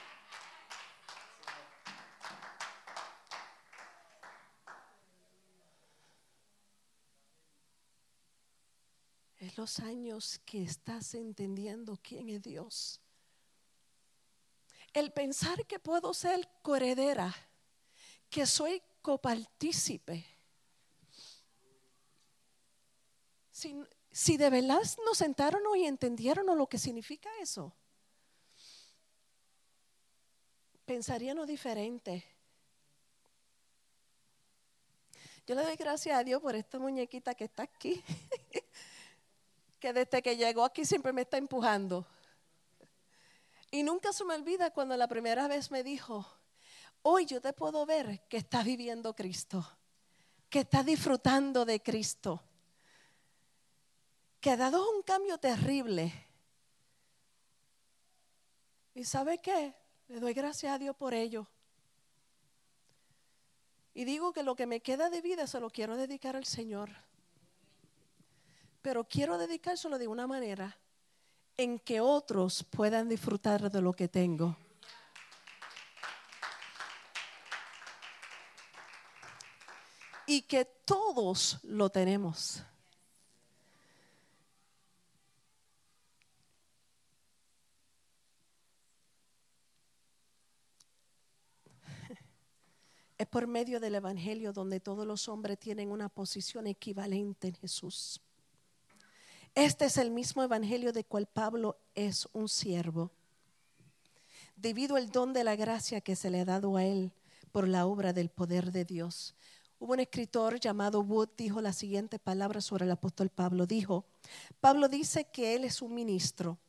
[9.57, 13.01] Los años que estás entendiendo quién es Dios
[14.93, 17.35] el pensar que puedo ser coheredera,
[18.29, 20.25] que soy copartícipe.
[24.11, 27.75] Si, de verdad nos sentaron y entendieron lo que significa eso,
[30.85, 32.25] pensaríamos diferente.
[35.45, 38.01] Yo le doy gracias a Dios por esta muñequita que está aquí,
[39.79, 42.05] que desde que llegó aquí siempre me está empujando.
[43.71, 46.25] Y nunca se me olvida cuando la primera vez me dijo,
[47.01, 49.65] hoy yo te puedo ver que estás viviendo Cristo,
[50.49, 52.43] que estás disfrutando de Cristo,
[54.39, 56.11] que ha dado un cambio terrible.
[58.95, 59.75] ¿Y sabe qué?
[60.07, 61.47] Le doy gracias a Dios por ello.
[63.93, 66.89] Y digo que lo que me queda de vida se lo quiero dedicar al Señor.
[68.81, 70.77] Pero quiero dedicárselo de una manera
[71.57, 74.55] en que otros puedan disfrutar de lo que tengo.
[80.25, 82.63] Y que todos lo tenemos.
[93.17, 98.21] Es por medio del Evangelio donde todos los hombres tienen una posición equivalente en Jesús.
[99.55, 103.11] Este es el mismo evangelio de cual Pablo es un siervo.
[104.55, 107.13] Debido al don de la gracia que se le ha dado a él
[107.51, 109.35] por la obra del poder de Dios.
[109.79, 113.65] Hubo un escritor llamado Wood, dijo la siguiente palabra sobre el apóstol Pablo.
[113.65, 114.05] Dijo,
[114.59, 116.59] Pablo dice que él es un ministro.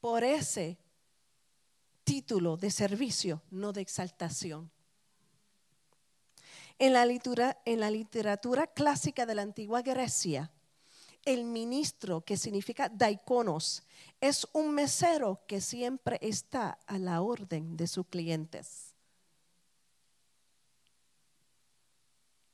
[0.00, 0.78] Por ese
[2.02, 4.70] título de servicio, no de exaltación.
[6.80, 10.50] En la, literatura, en la literatura clásica de la antigua Grecia,
[11.24, 13.82] el ministro, que significa daikonos,
[14.20, 18.94] es un mesero que siempre está a la orden de sus clientes.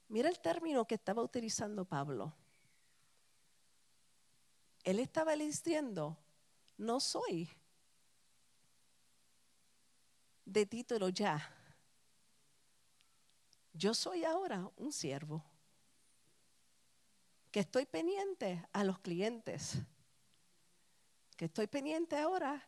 [0.09, 2.33] Mira el término que estaba utilizando Pablo.
[4.85, 6.17] Él estaba diciendo,
[6.77, 7.49] no soy
[10.45, 11.51] de título ya.
[13.73, 15.43] Yo soy ahora un siervo
[17.55, 19.77] que estoy pendiente a los clientes,
[21.37, 22.61] que estoy pendiente ahora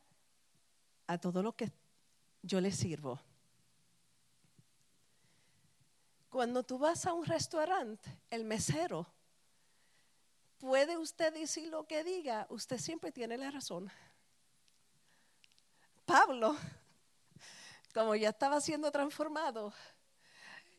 [1.08, 1.72] a todo lo que
[2.42, 3.18] yo les sirvo.
[6.30, 9.12] Cuando tú vas a un restaurante, el mesero,
[10.58, 13.90] puede usted decir lo que diga, usted siempre tiene la razón.
[16.04, 16.56] Pablo,
[17.92, 19.72] como ya estaba siendo transformado,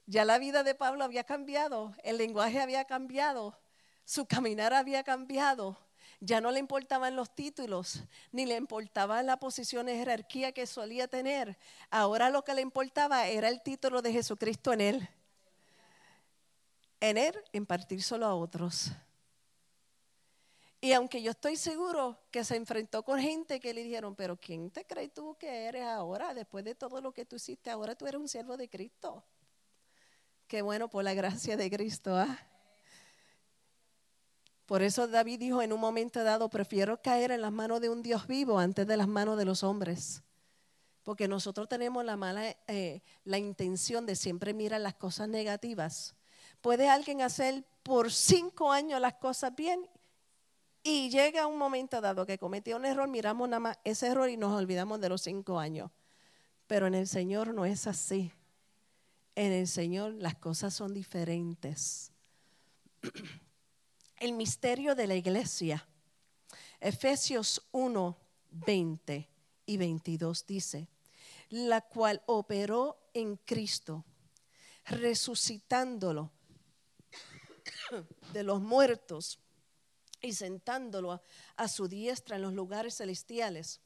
[0.06, 3.60] ya la vida de Pablo había cambiado, el lenguaje había cambiado,
[4.08, 5.78] su caminar había cambiado.
[6.22, 11.10] Ya no le importaban los títulos, ni le importaba la posición de jerarquía que solía
[11.10, 11.58] tener.
[11.92, 15.10] Ahora lo que le importaba era el título de Jesucristo en él.
[17.02, 18.92] En él, impartir solo a otros.
[20.80, 24.72] Y aunque yo estoy seguro que se enfrentó con gente que le dijeron, pero ¿quién
[24.72, 26.34] te crees tú que eres ahora?
[26.34, 29.26] Después de todo lo que tú hiciste, ahora tú eres un siervo de Cristo.
[30.48, 32.16] Qué bueno por la gracia de Cristo.
[32.16, 32.40] ¿ah?
[34.68, 38.04] Por eso David dijo en un momento dado, prefiero caer en las manos de un
[38.04, 40.22] Dios vivo antes de las manos de los hombres.
[41.04, 46.16] Porque nosotros tenemos la mala, eh, la intención de siempre mirar las cosas negativas.
[46.60, 49.88] Puede alguien hacer por cinco años las cosas bien
[50.84, 54.36] y llega un momento dado que cometió un error, miramos nada más ese error y
[54.36, 55.92] nos olvidamos de los cinco años.
[56.68, 58.34] Pero en el Señor no es así.
[59.34, 62.12] En el Señor las cosas son diferentes.
[64.20, 65.88] El misterio de la iglesia.
[66.80, 68.18] Efesios 1,
[68.50, 69.30] 20
[69.68, 70.88] y 22 dice,
[71.50, 74.06] la cual operó en Cristo,
[74.86, 76.32] resucitándolo
[78.34, 79.40] de los muertos
[80.20, 81.22] y sentándolo
[81.56, 83.82] a, su diestra en los lugares celestiales,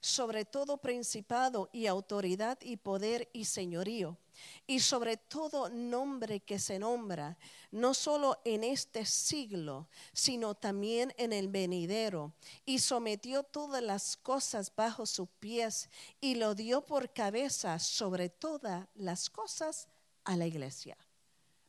[0.00, 4.18] sobre todo principado y autoridad y poder y señorío,
[4.66, 7.38] y sobre todo nombre que se nombra,
[7.70, 12.34] no solo en este siglo, sino también en el venidero,
[12.64, 15.88] y sometió todas las cosas bajo sus pies,
[16.20, 19.88] y lo dio por cabeza sobre todas las cosas
[20.24, 20.96] a la iglesia.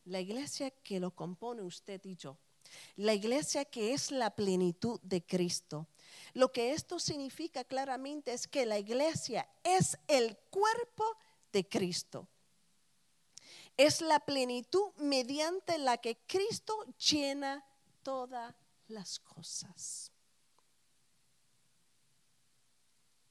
[0.05, 2.37] La iglesia que lo compone usted y yo
[2.95, 5.87] la iglesia que es la plenitud de Cristo.
[6.33, 11.05] Lo que esto significa claramente es que la iglesia es el cuerpo
[11.51, 12.27] de Cristo.
[13.77, 17.63] Es la plenitud mediante la que Cristo llena
[18.03, 18.53] todas
[18.87, 20.11] las cosas.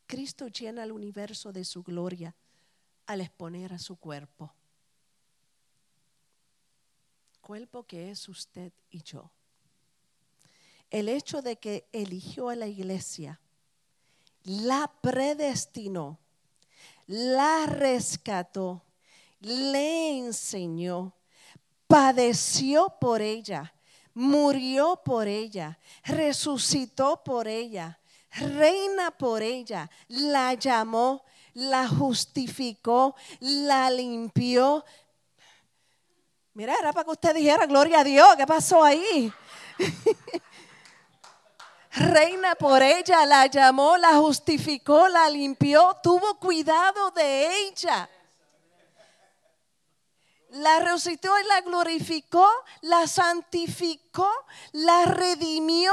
[0.07, 2.34] Cristo llena el universo de su gloria
[3.07, 4.55] al exponer a su cuerpo
[7.47, 9.30] cuerpo que es usted y yo.
[10.90, 13.40] El hecho de que eligió a la iglesia,
[14.42, 16.18] la predestinó,
[17.07, 18.82] la rescató,
[19.41, 21.14] le enseñó,
[21.87, 23.74] padeció por ella,
[24.14, 27.99] murió por ella, resucitó por ella,
[28.30, 31.24] reina por ella, la llamó,
[31.55, 34.84] la justificó, la limpió,
[36.57, 39.30] Mira, era para que usted dijera, gloria a Dios, ¿qué pasó ahí?
[41.91, 48.09] Reina por ella, la llamó, la justificó, la limpió, tuvo cuidado de ella.
[50.57, 52.46] La resucitó y la glorificó,
[52.82, 54.30] la santificó,
[54.72, 55.92] la redimió.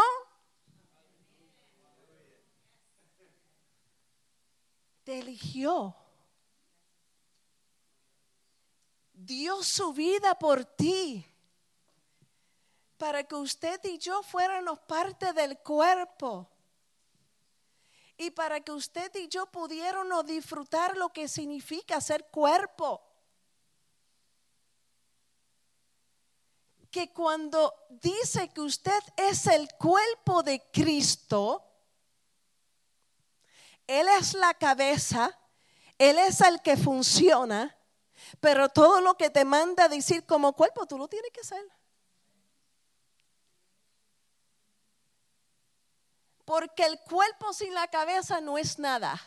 [5.03, 5.95] Te eligió
[9.25, 11.25] dio su vida por ti
[12.97, 16.49] para que usted y yo fuéramos parte del cuerpo
[18.17, 23.02] y para que usted y yo pudiéramos disfrutar lo que significa ser cuerpo.
[26.93, 31.65] Que cuando dice que usted es el cuerpo de Cristo,
[33.87, 35.35] Él es la cabeza,
[35.97, 37.75] Él es el que funciona,
[38.39, 41.65] pero todo lo que te manda decir como cuerpo, tú lo tienes que hacer.
[46.45, 49.19] Porque el cuerpo sin la cabeza no es nada.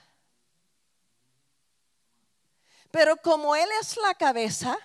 [2.92, 4.78] Pero como Él es la cabeza,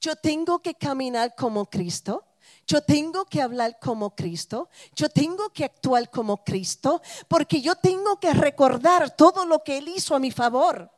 [0.00, 2.24] yo tengo que caminar como Cristo.
[2.66, 8.18] Yo tengo que hablar como Cristo, yo tengo que actuar como Cristo, porque yo tengo
[8.18, 10.90] que recordar todo lo que Él hizo a mi favor.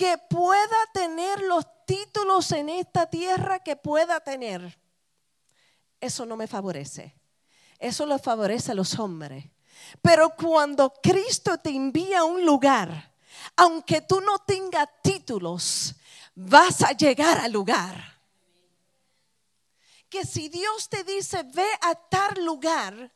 [0.00, 4.78] que pueda tener los títulos en esta tierra que pueda tener.
[6.00, 7.14] Eso no me favorece.
[7.78, 9.44] Eso lo favorece a los hombres.
[10.00, 13.09] Pero cuando Cristo te envía a un lugar,
[13.56, 15.94] aunque tú no tengas títulos,
[16.34, 18.18] vas a llegar al lugar.
[20.08, 23.12] que si Dios te dice, ve a tal lugar,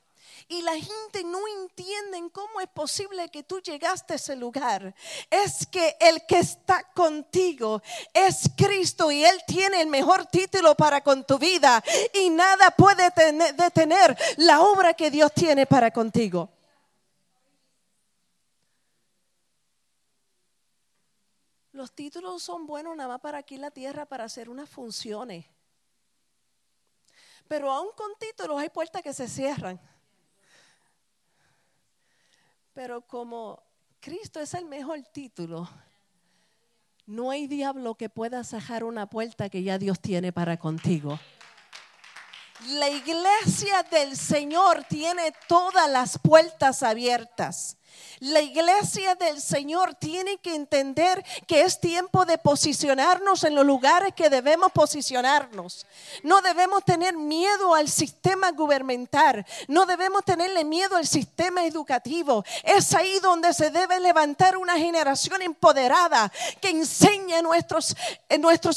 [0.49, 4.95] y la gente no entiende cómo es posible que tú llegaste a ese lugar.
[5.31, 11.03] Es que el que está contigo es Cristo y Él tiene el mejor título para
[11.03, 13.11] con tu vida y nada puede
[13.55, 16.51] detener la obra que Dios tiene para contigo.
[21.75, 25.45] Los títulos son buenos nada más para aquí la tierra para hacer unas funciones.
[27.49, 29.81] Pero aún con títulos hay puertas que se cierran.
[32.72, 33.61] Pero como
[33.99, 35.68] Cristo es el mejor título,
[37.07, 41.18] no hay diablo que pueda cerrar una puerta que ya Dios tiene para contigo.
[42.68, 47.79] La iglesia del Señor tiene todas las puertas abiertas.
[48.20, 54.14] La iglesia del Señor tiene que entender que es tiempo de posicionarnos en los lugares
[54.14, 55.84] que debemos posicionarnos.
[56.22, 62.45] No debemos tener miedo al sistema gubernamental, no debemos tenerle miedo al sistema educativo.
[62.62, 67.95] Es ahí donde se debe levantar una generación empoderada que enseñe a nuestros,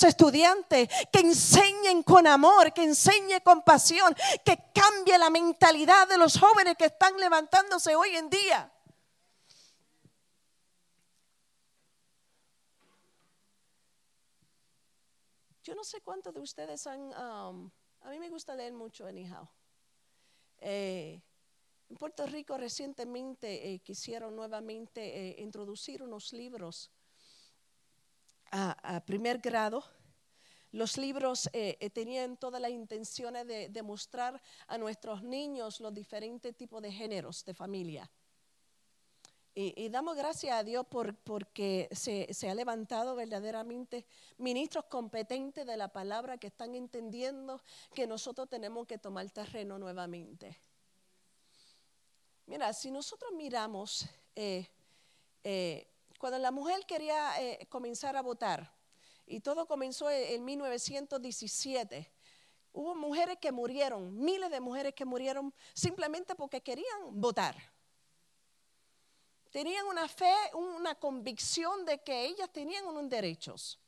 [0.04, 6.40] estudiantes, que enseñen con amor, que enseñe con pasión, que cambie la mentalidad de los
[6.40, 8.72] jóvenes que están levantándose hoy en día.
[15.68, 19.50] Yo no sé cuántos de ustedes han, um, a mí me gusta leer mucho anyhow.
[20.60, 21.22] Eh,
[21.90, 26.90] en Puerto Rico recientemente eh, quisieron nuevamente eh, introducir unos libros
[28.50, 29.84] a, primer grado.
[30.72, 31.50] Los libros
[31.94, 37.44] tenían todas las intenciones de, de mostrar a nuestros niños los diferentes tipos de géneros
[37.44, 38.10] de familia.
[39.60, 44.06] Y, damos gracias a Dios por, porque se, se, ha levantado verdaderamente
[44.38, 50.60] ministros competentes de la palabra que están entendiendo que nosotros tenemos que tomar terreno nuevamente.
[52.46, 54.06] Mira, si nosotros miramos,
[54.36, 54.68] eh,
[55.44, 55.88] eh,
[56.20, 58.72] cuando la mujer quería eh, comenzar a votar,
[59.26, 62.12] y todo comenzó en, en 1917,
[62.74, 67.56] hubo mujeres que murieron, miles de mujeres que murieron simplemente porque querían votar.
[69.58, 73.80] Tenían una fe, una convicción de que ellas tenían unos derechos.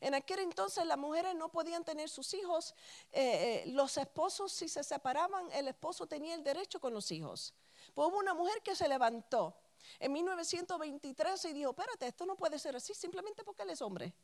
[0.00, 2.72] En aquel entonces las mujeres no podían tener sus hijos.
[3.10, 7.52] Eh, eh, los esposos, si se separaban, el esposo tenía el derecho con los hijos.
[7.94, 9.56] Pues hubo una mujer que se levantó
[9.98, 14.14] en 1923 y dijo, espérate, esto no puede ser así simplemente porque él es hombre.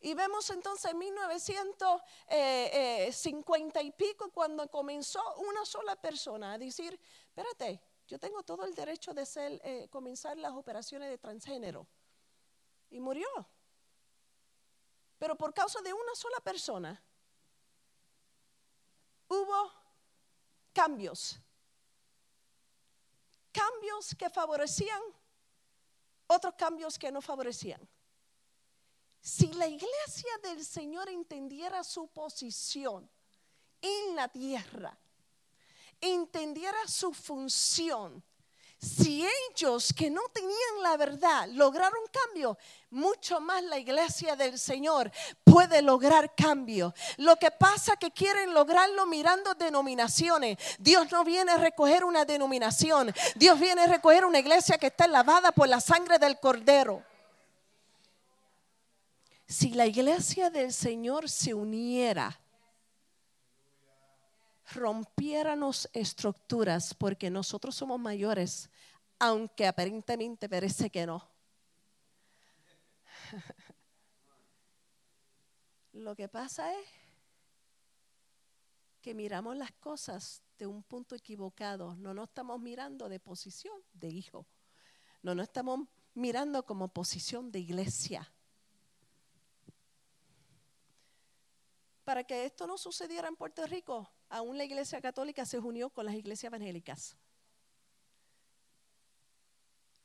[0.00, 1.96] Y vemos entonces en 1950
[2.28, 8.64] eh, eh, y pico cuando comenzó una sola persona a decir, espérate, yo tengo todo
[8.64, 11.86] el derecho de eh, comenzar las operaciones de transgénero.
[12.90, 13.28] Y murió.
[15.18, 17.02] Pero por causa de una sola persona
[19.28, 19.72] hubo
[20.72, 21.40] cambios.
[23.52, 25.02] Cambios que favorecían,
[26.28, 27.86] otros cambios que no favorecían.
[29.20, 33.08] Si la iglesia del Señor entendiera su posición
[33.80, 34.98] en la tierra,
[36.00, 38.22] entendiera su función,
[38.80, 42.56] si ellos que no tenían la verdad lograron cambio,
[42.90, 45.10] mucho más la iglesia del Señor
[45.42, 46.94] puede lograr cambio.
[47.16, 50.58] Lo que pasa que quieren lograrlo mirando denominaciones.
[50.78, 53.12] Dios no viene a recoger una denominación.
[53.34, 57.02] Dios viene a recoger una iglesia que está lavada por la sangre del cordero
[59.48, 62.38] si la iglesia del Señor se uniera,
[64.74, 68.68] rompiéramos estructuras, porque nosotros somos mayores,
[69.18, 71.26] aunque aparentemente parece que no.
[75.94, 76.86] Lo que pasa es
[79.00, 81.96] que miramos las cosas de un punto equivocado.
[81.96, 84.46] No nos estamos mirando de posición de hijo.
[85.22, 88.30] No nos estamos mirando como posición de iglesia.
[92.08, 96.06] Para que esto no sucediera en Puerto Rico, aún la iglesia católica se unió con
[96.06, 97.18] las iglesias evangélicas.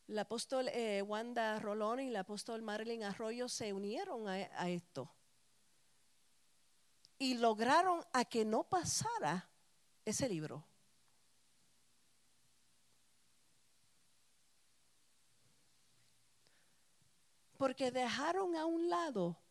[0.10, 5.10] El apóstol eh, Wanda Rolón y el apóstol Marilyn Arroyo se unieron a, a esto
[7.20, 9.50] y lograron a que no pasara
[10.04, 10.68] ese libro.
[17.56, 19.43] Porque dejaron a un lado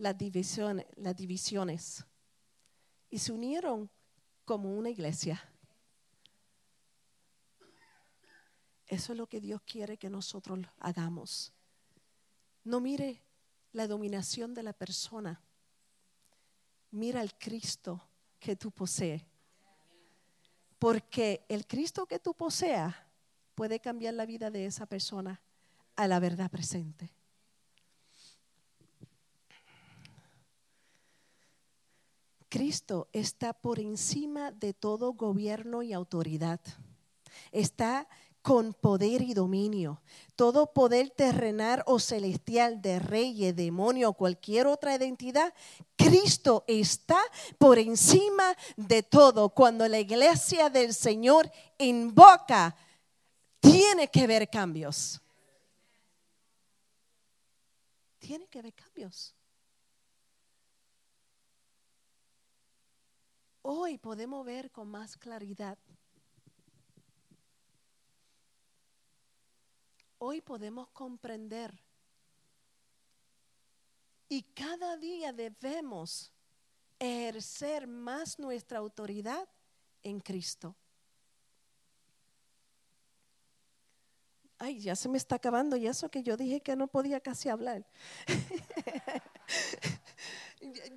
[0.00, 2.04] las divisiones, las divisiones
[3.10, 3.90] y se unieron
[4.46, 5.42] como una iglesia.
[8.86, 11.52] Eso es lo que Dios quiere que nosotros hagamos.
[12.64, 13.22] No mire
[13.72, 15.40] la dominación de la persona.
[16.90, 18.02] Mira al Cristo
[18.40, 19.22] que tú posees.
[20.78, 22.94] Porque el Cristo que tú poseas
[23.54, 25.42] puede cambiar la vida de esa persona
[25.94, 27.12] a la verdad presente.
[32.50, 36.60] Cristo está por encima de todo gobierno y autoridad.
[37.52, 38.08] Está
[38.42, 40.02] con poder y dominio.
[40.34, 45.54] Todo poder terrenal o celestial de reyes, demonio o cualquier otra identidad,
[45.96, 47.20] Cristo está
[47.56, 49.50] por encima de todo.
[49.50, 52.74] Cuando la iglesia del Señor invoca,
[53.60, 55.20] tiene que haber cambios.
[58.18, 59.34] Tiene que haber cambios.
[63.72, 65.78] Hoy podemos ver con más claridad.
[70.18, 71.72] Hoy podemos comprender.
[74.28, 76.32] Y cada día debemos
[76.98, 79.48] ejercer más nuestra autoridad
[80.02, 80.74] en Cristo.
[84.58, 87.48] Ay, ya se me está acabando y eso que yo dije que no podía casi
[87.48, 87.86] hablar.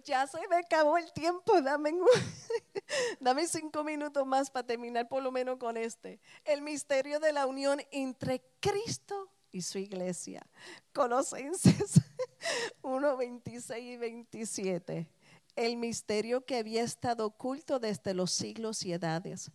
[0.04, 1.94] ya se me acabó el tiempo, dame,
[3.20, 6.20] dame cinco minutos más para terminar por lo menos con este.
[6.46, 10.46] El misterio de la unión entre Cristo y su iglesia.
[10.94, 12.02] Colosenses
[12.82, 15.10] 1, 26 y 27.
[15.56, 19.52] El misterio que había estado oculto desde los siglos y edades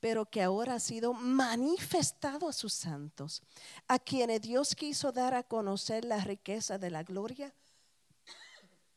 [0.00, 3.40] pero que ahora ha sido manifestado a sus santos,
[3.86, 7.54] a quienes Dios quiso dar a conocer la riqueza de la gloria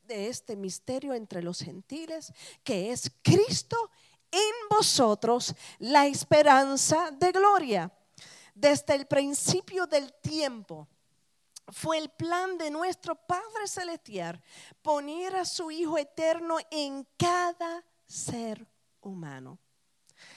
[0.08, 2.32] de este misterio entre los gentiles,
[2.64, 3.92] que es Cristo
[4.32, 7.92] en vosotros, la esperanza de gloria.
[8.54, 10.88] Desde el principio del tiempo
[11.68, 14.42] fue el plan de nuestro Padre Celestial
[14.82, 18.68] poner a su Hijo eterno en cada ser
[19.02, 19.60] humano.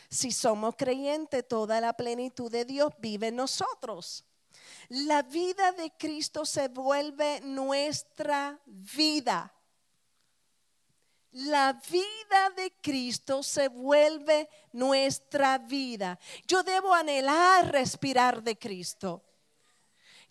[0.09, 4.25] Si somos creyentes, toda la plenitud de Dios vive en nosotros.
[4.89, 9.55] La vida de Cristo se vuelve nuestra vida
[11.39, 16.19] la vida de Cristo se vuelve nuestra vida.
[16.47, 19.23] Yo debo anhelar respirar de Cristo.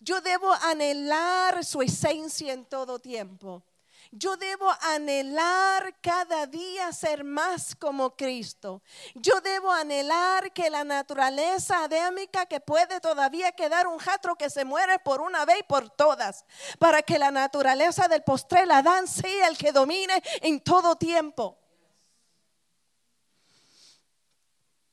[0.00, 3.64] Yo debo anhelar su esencia en todo tiempo.
[4.10, 8.82] Yo debo anhelar cada día ser más como Cristo.
[9.14, 14.64] Yo debo anhelar que la naturaleza adémica que puede todavía quedar un jatro que se
[14.64, 16.44] muere por una vez y por todas,
[16.78, 21.58] para que la naturaleza del postre Adán sea el que domine en todo tiempo.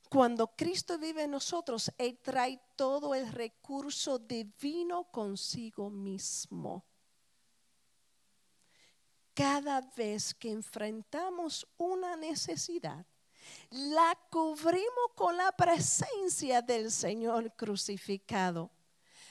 [0.08, 6.84] Cuando Cristo vive en nosotros, Él trae todo el recurso divino consigo mismo
[9.36, 13.04] cada vez que enfrentamos una necesidad,
[13.70, 18.70] la cubrimos con la presencia del Señor crucificado.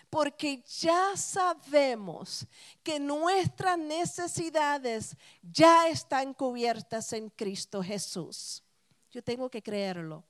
[0.07, 2.45] Porque ya sabemos
[2.83, 8.63] que nuestras necesidades ya están cubiertas en Cristo Jesús.
[9.09, 10.23] Yo tengo que creerlo.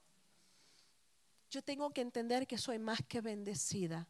[1.50, 4.08] Yo tengo que entender que soy más que bendecida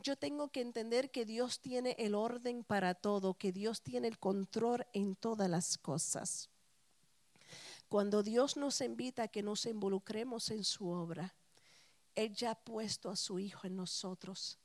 [0.00, 4.18] yo tengo que entender que Dios tiene el orden para todo, que Dios tiene el
[4.18, 6.50] control en todas las cosas.
[7.88, 11.34] Cuando Dios nos invita a que nos involucremos en su obra,
[12.14, 14.58] Él ya ha puesto a su Hijo en nosotros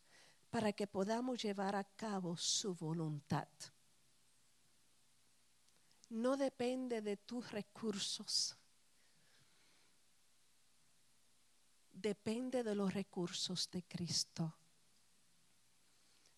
[0.50, 3.48] para que podamos llevar a cabo su voluntad.
[6.10, 8.56] No depende de tus recursos.
[11.92, 14.56] Depende de los recursos de Cristo.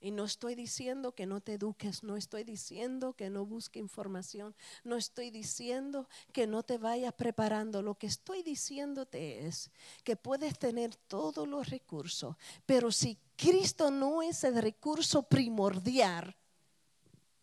[0.02, 4.56] Y no estoy diciendo que no te eduques, no estoy diciendo que no busque información,
[4.86, 7.82] no estoy diciendo que no te vayas preparando.
[7.82, 9.72] Lo que estoy diciéndote es
[10.06, 16.36] que puedes tener todos los recursos, pero si Cristo no es el recurso primordial,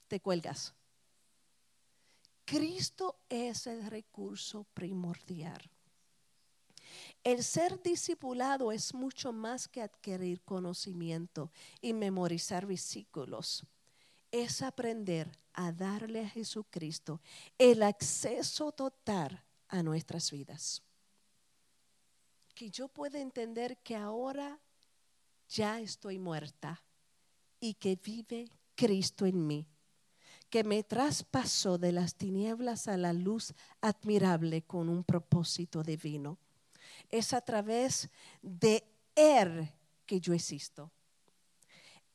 [0.08, 0.74] te cuelgas.
[2.46, 5.60] Cristo es el recurso primordial.
[7.26, 11.50] El ser discipulado es mucho más que adquirir conocimiento
[11.80, 13.66] y memorizar versículos.
[14.30, 17.20] Es aprender a darle a Jesucristo
[17.58, 20.84] el acceso total a nuestras vidas.
[22.54, 24.60] Que yo pueda entender que ahora
[25.48, 26.80] ya estoy muerta
[27.58, 29.66] y que vive Cristo en mí,
[30.48, 36.38] que me traspasó de las tinieblas a la luz admirable con un propósito divino
[37.10, 38.08] es a través
[38.42, 38.84] de
[39.14, 39.72] Él
[40.06, 40.90] que yo existo.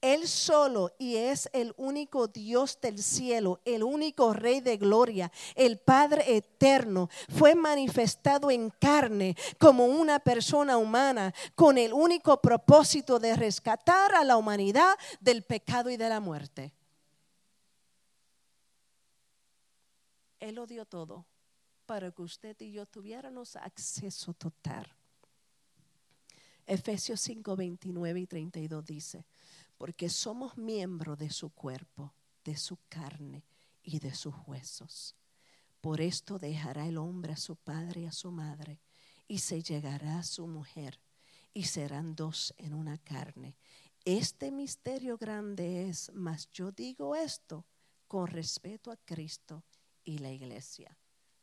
[0.02, 5.78] Él solo y es el único Dios del cielo, el único Rey de gloria, el
[5.78, 7.08] Padre eterno.
[7.30, 14.24] Fue manifestado en carne como una persona humana con el único propósito de rescatar a
[14.24, 16.74] la humanidad del pecado y de la muerte.
[20.40, 21.28] Él lo dio todo
[21.92, 24.88] para que usted y yo tuviéramos acceso total.
[26.66, 29.26] Efesios 5, 29 y 32 dice,
[29.78, 32.14] porque somos miembros de su cuerpo,
[32.46, 33.44] de su carne
[33.84, 35.18] y de sus huesos.
[35.82, 38.80] Por esto dejará el hombre a su padre y a su madre,
[39.28, 40.98] y se llegará a su mujer,
[41.54, 43.58] y serán dos en una carne.
[44.06, 47.66] Este misterio grande es, mas yo digo esto
[48.08, 49.66] con respeto a Cristo
[50.06, 50.98] y la iglesia.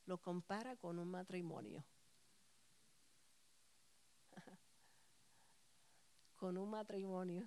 [0.08, 1.84] Lo compara con un matrimonio.
[6.36, 7.46] con un matrimonio.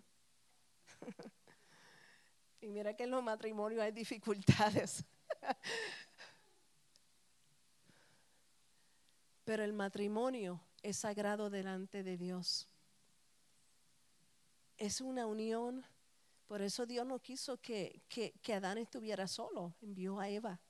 [2.62, 5.04] y mira que en los matrimonios hay dificultades.
[9.44, 12.70] Pero el matrimonio es sagrado delante de Dios.
[14.78, 15.84] Es una unión.
[16.46, 19.74] Por eso Dios no quiso que, que, que Adán estuviera solo.
[19.82, 20.62] Envió a Eva.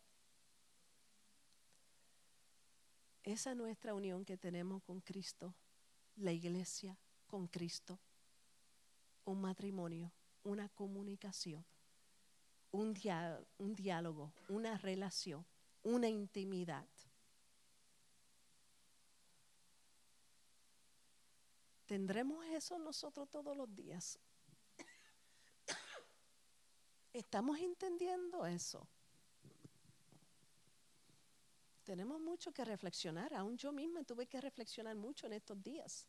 [3.23, 5.53] Esa es nuestra unión que tenemos con Cristo,
[6.15, 6.97] la iglesia
[7.27, 7.99] con Cristo
[9.25, 10.11] un matrimonio,
[10.43, 11.65] una comunicación,
[12.71, 12.97] un,
[13.57, 15.45] un diálogo, una relación,
[15.83, 16.87] una intimidad.
[21.85, 24.17] ¿Tendremos eso nosotros todos los días?
[27.13, 28.87] ¿Estamos entendiendo eso?
[31.91, 33.33] Tenemos mucho que reflexionar.
[33.33, 36.07] Aún yo misma tuve que reflexionar mucho en estos días.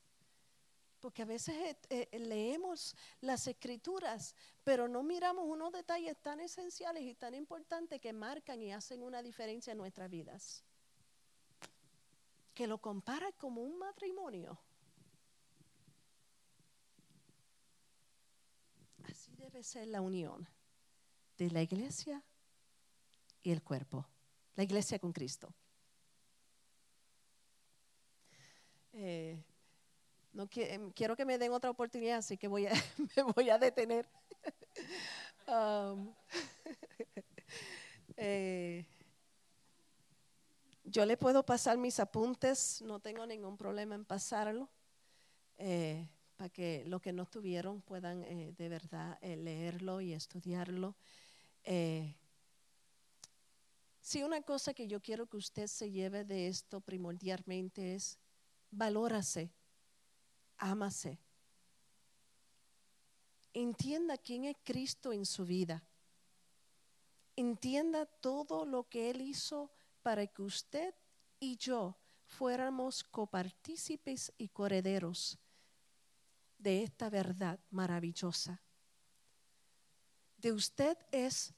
[1.01, 7.03] Porque a veces eh, eh, leemos las escrituras, pero no miramos unos detalles tan esenciales
[7.03, 10.63] y tan importantes que marcan y hacen una diferencia en nuestras vidas.
[12.55, 14.57] Que lo compara como un matrimonio.
[19.03, 20.49] Así debe ser la unión
[21.39, 22.23] de la iglesia
[23.43, 24.07] y el cuerpo.
[24.55, 25.53] La iglesia con Cristo.
[28.95, 29.43] Eh,
[30.33, 32.73] no em, quiero que me den otra oportunidad, así que voy a,
[33.17, 34.09] me voy a detener.
[35.45, 36.15] Um,
[38.17, 38.87] eh,
[40.85, 44.71] yo le puedo pasar mis apuntes, no tengo ningún problema en pasarlo,
[45.59, 50.95] eh, para que los que no tuvieron puedan de verdad leerlo y estudiarlo.
[54.01, 58.22] sí, una cosa que yo quiero que usted se lleve de esto primordialmente es
[58.73, 59.53] valórase
[60.63, 61.19] ámase.
[63.53, 65.83] Entienda quién es Cristo en su vida.
[67.37, 69.71] Entienda todo lo que Él hizo
[70.03, 70.95] para que usted
[71.41, 75.39] y yo fuéramos copartícipes y correderos
[76.59, 78.63] de esta verdad maravillosa.
[80.37, 81.53] De usted es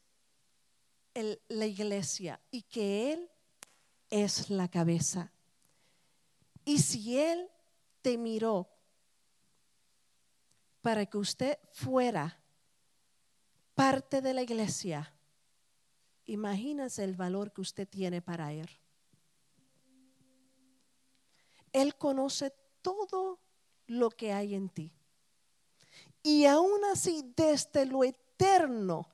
[1.48, 3.30] la iglesia y que Él
[4.10, 5.32] es la cabeza.
[6.64, 7.48] Y si Él
[8.02, 8.68] te miró
[10.80, 12.40] para que usted fuera
[13.74, 15.14] parte de la iglesia,
[16.26, 18.68] imagínese el valor que usted tiene para Él.
[21.72, 22.52] Él conoce
[22.82, 23.40] todo
[23.86, 24.92] lo que hay en ti.
[26.22, 29.08] Y aún así, desde lo eterno,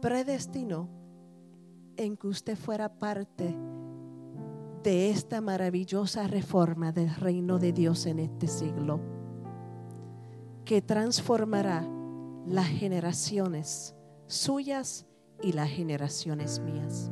[0.00, 0.88] predestinó
[1.96, 3.54] en que usted fuera parte
[4.86, 9.00] de esta maravillosa reforma del reino de Dios en este siglo
[10.64, 11.84] que transformará
[12.46, 13.96] las generaciones
[14.28, 15.04] suyas
[15.42, 17.10] y las generaciones mías.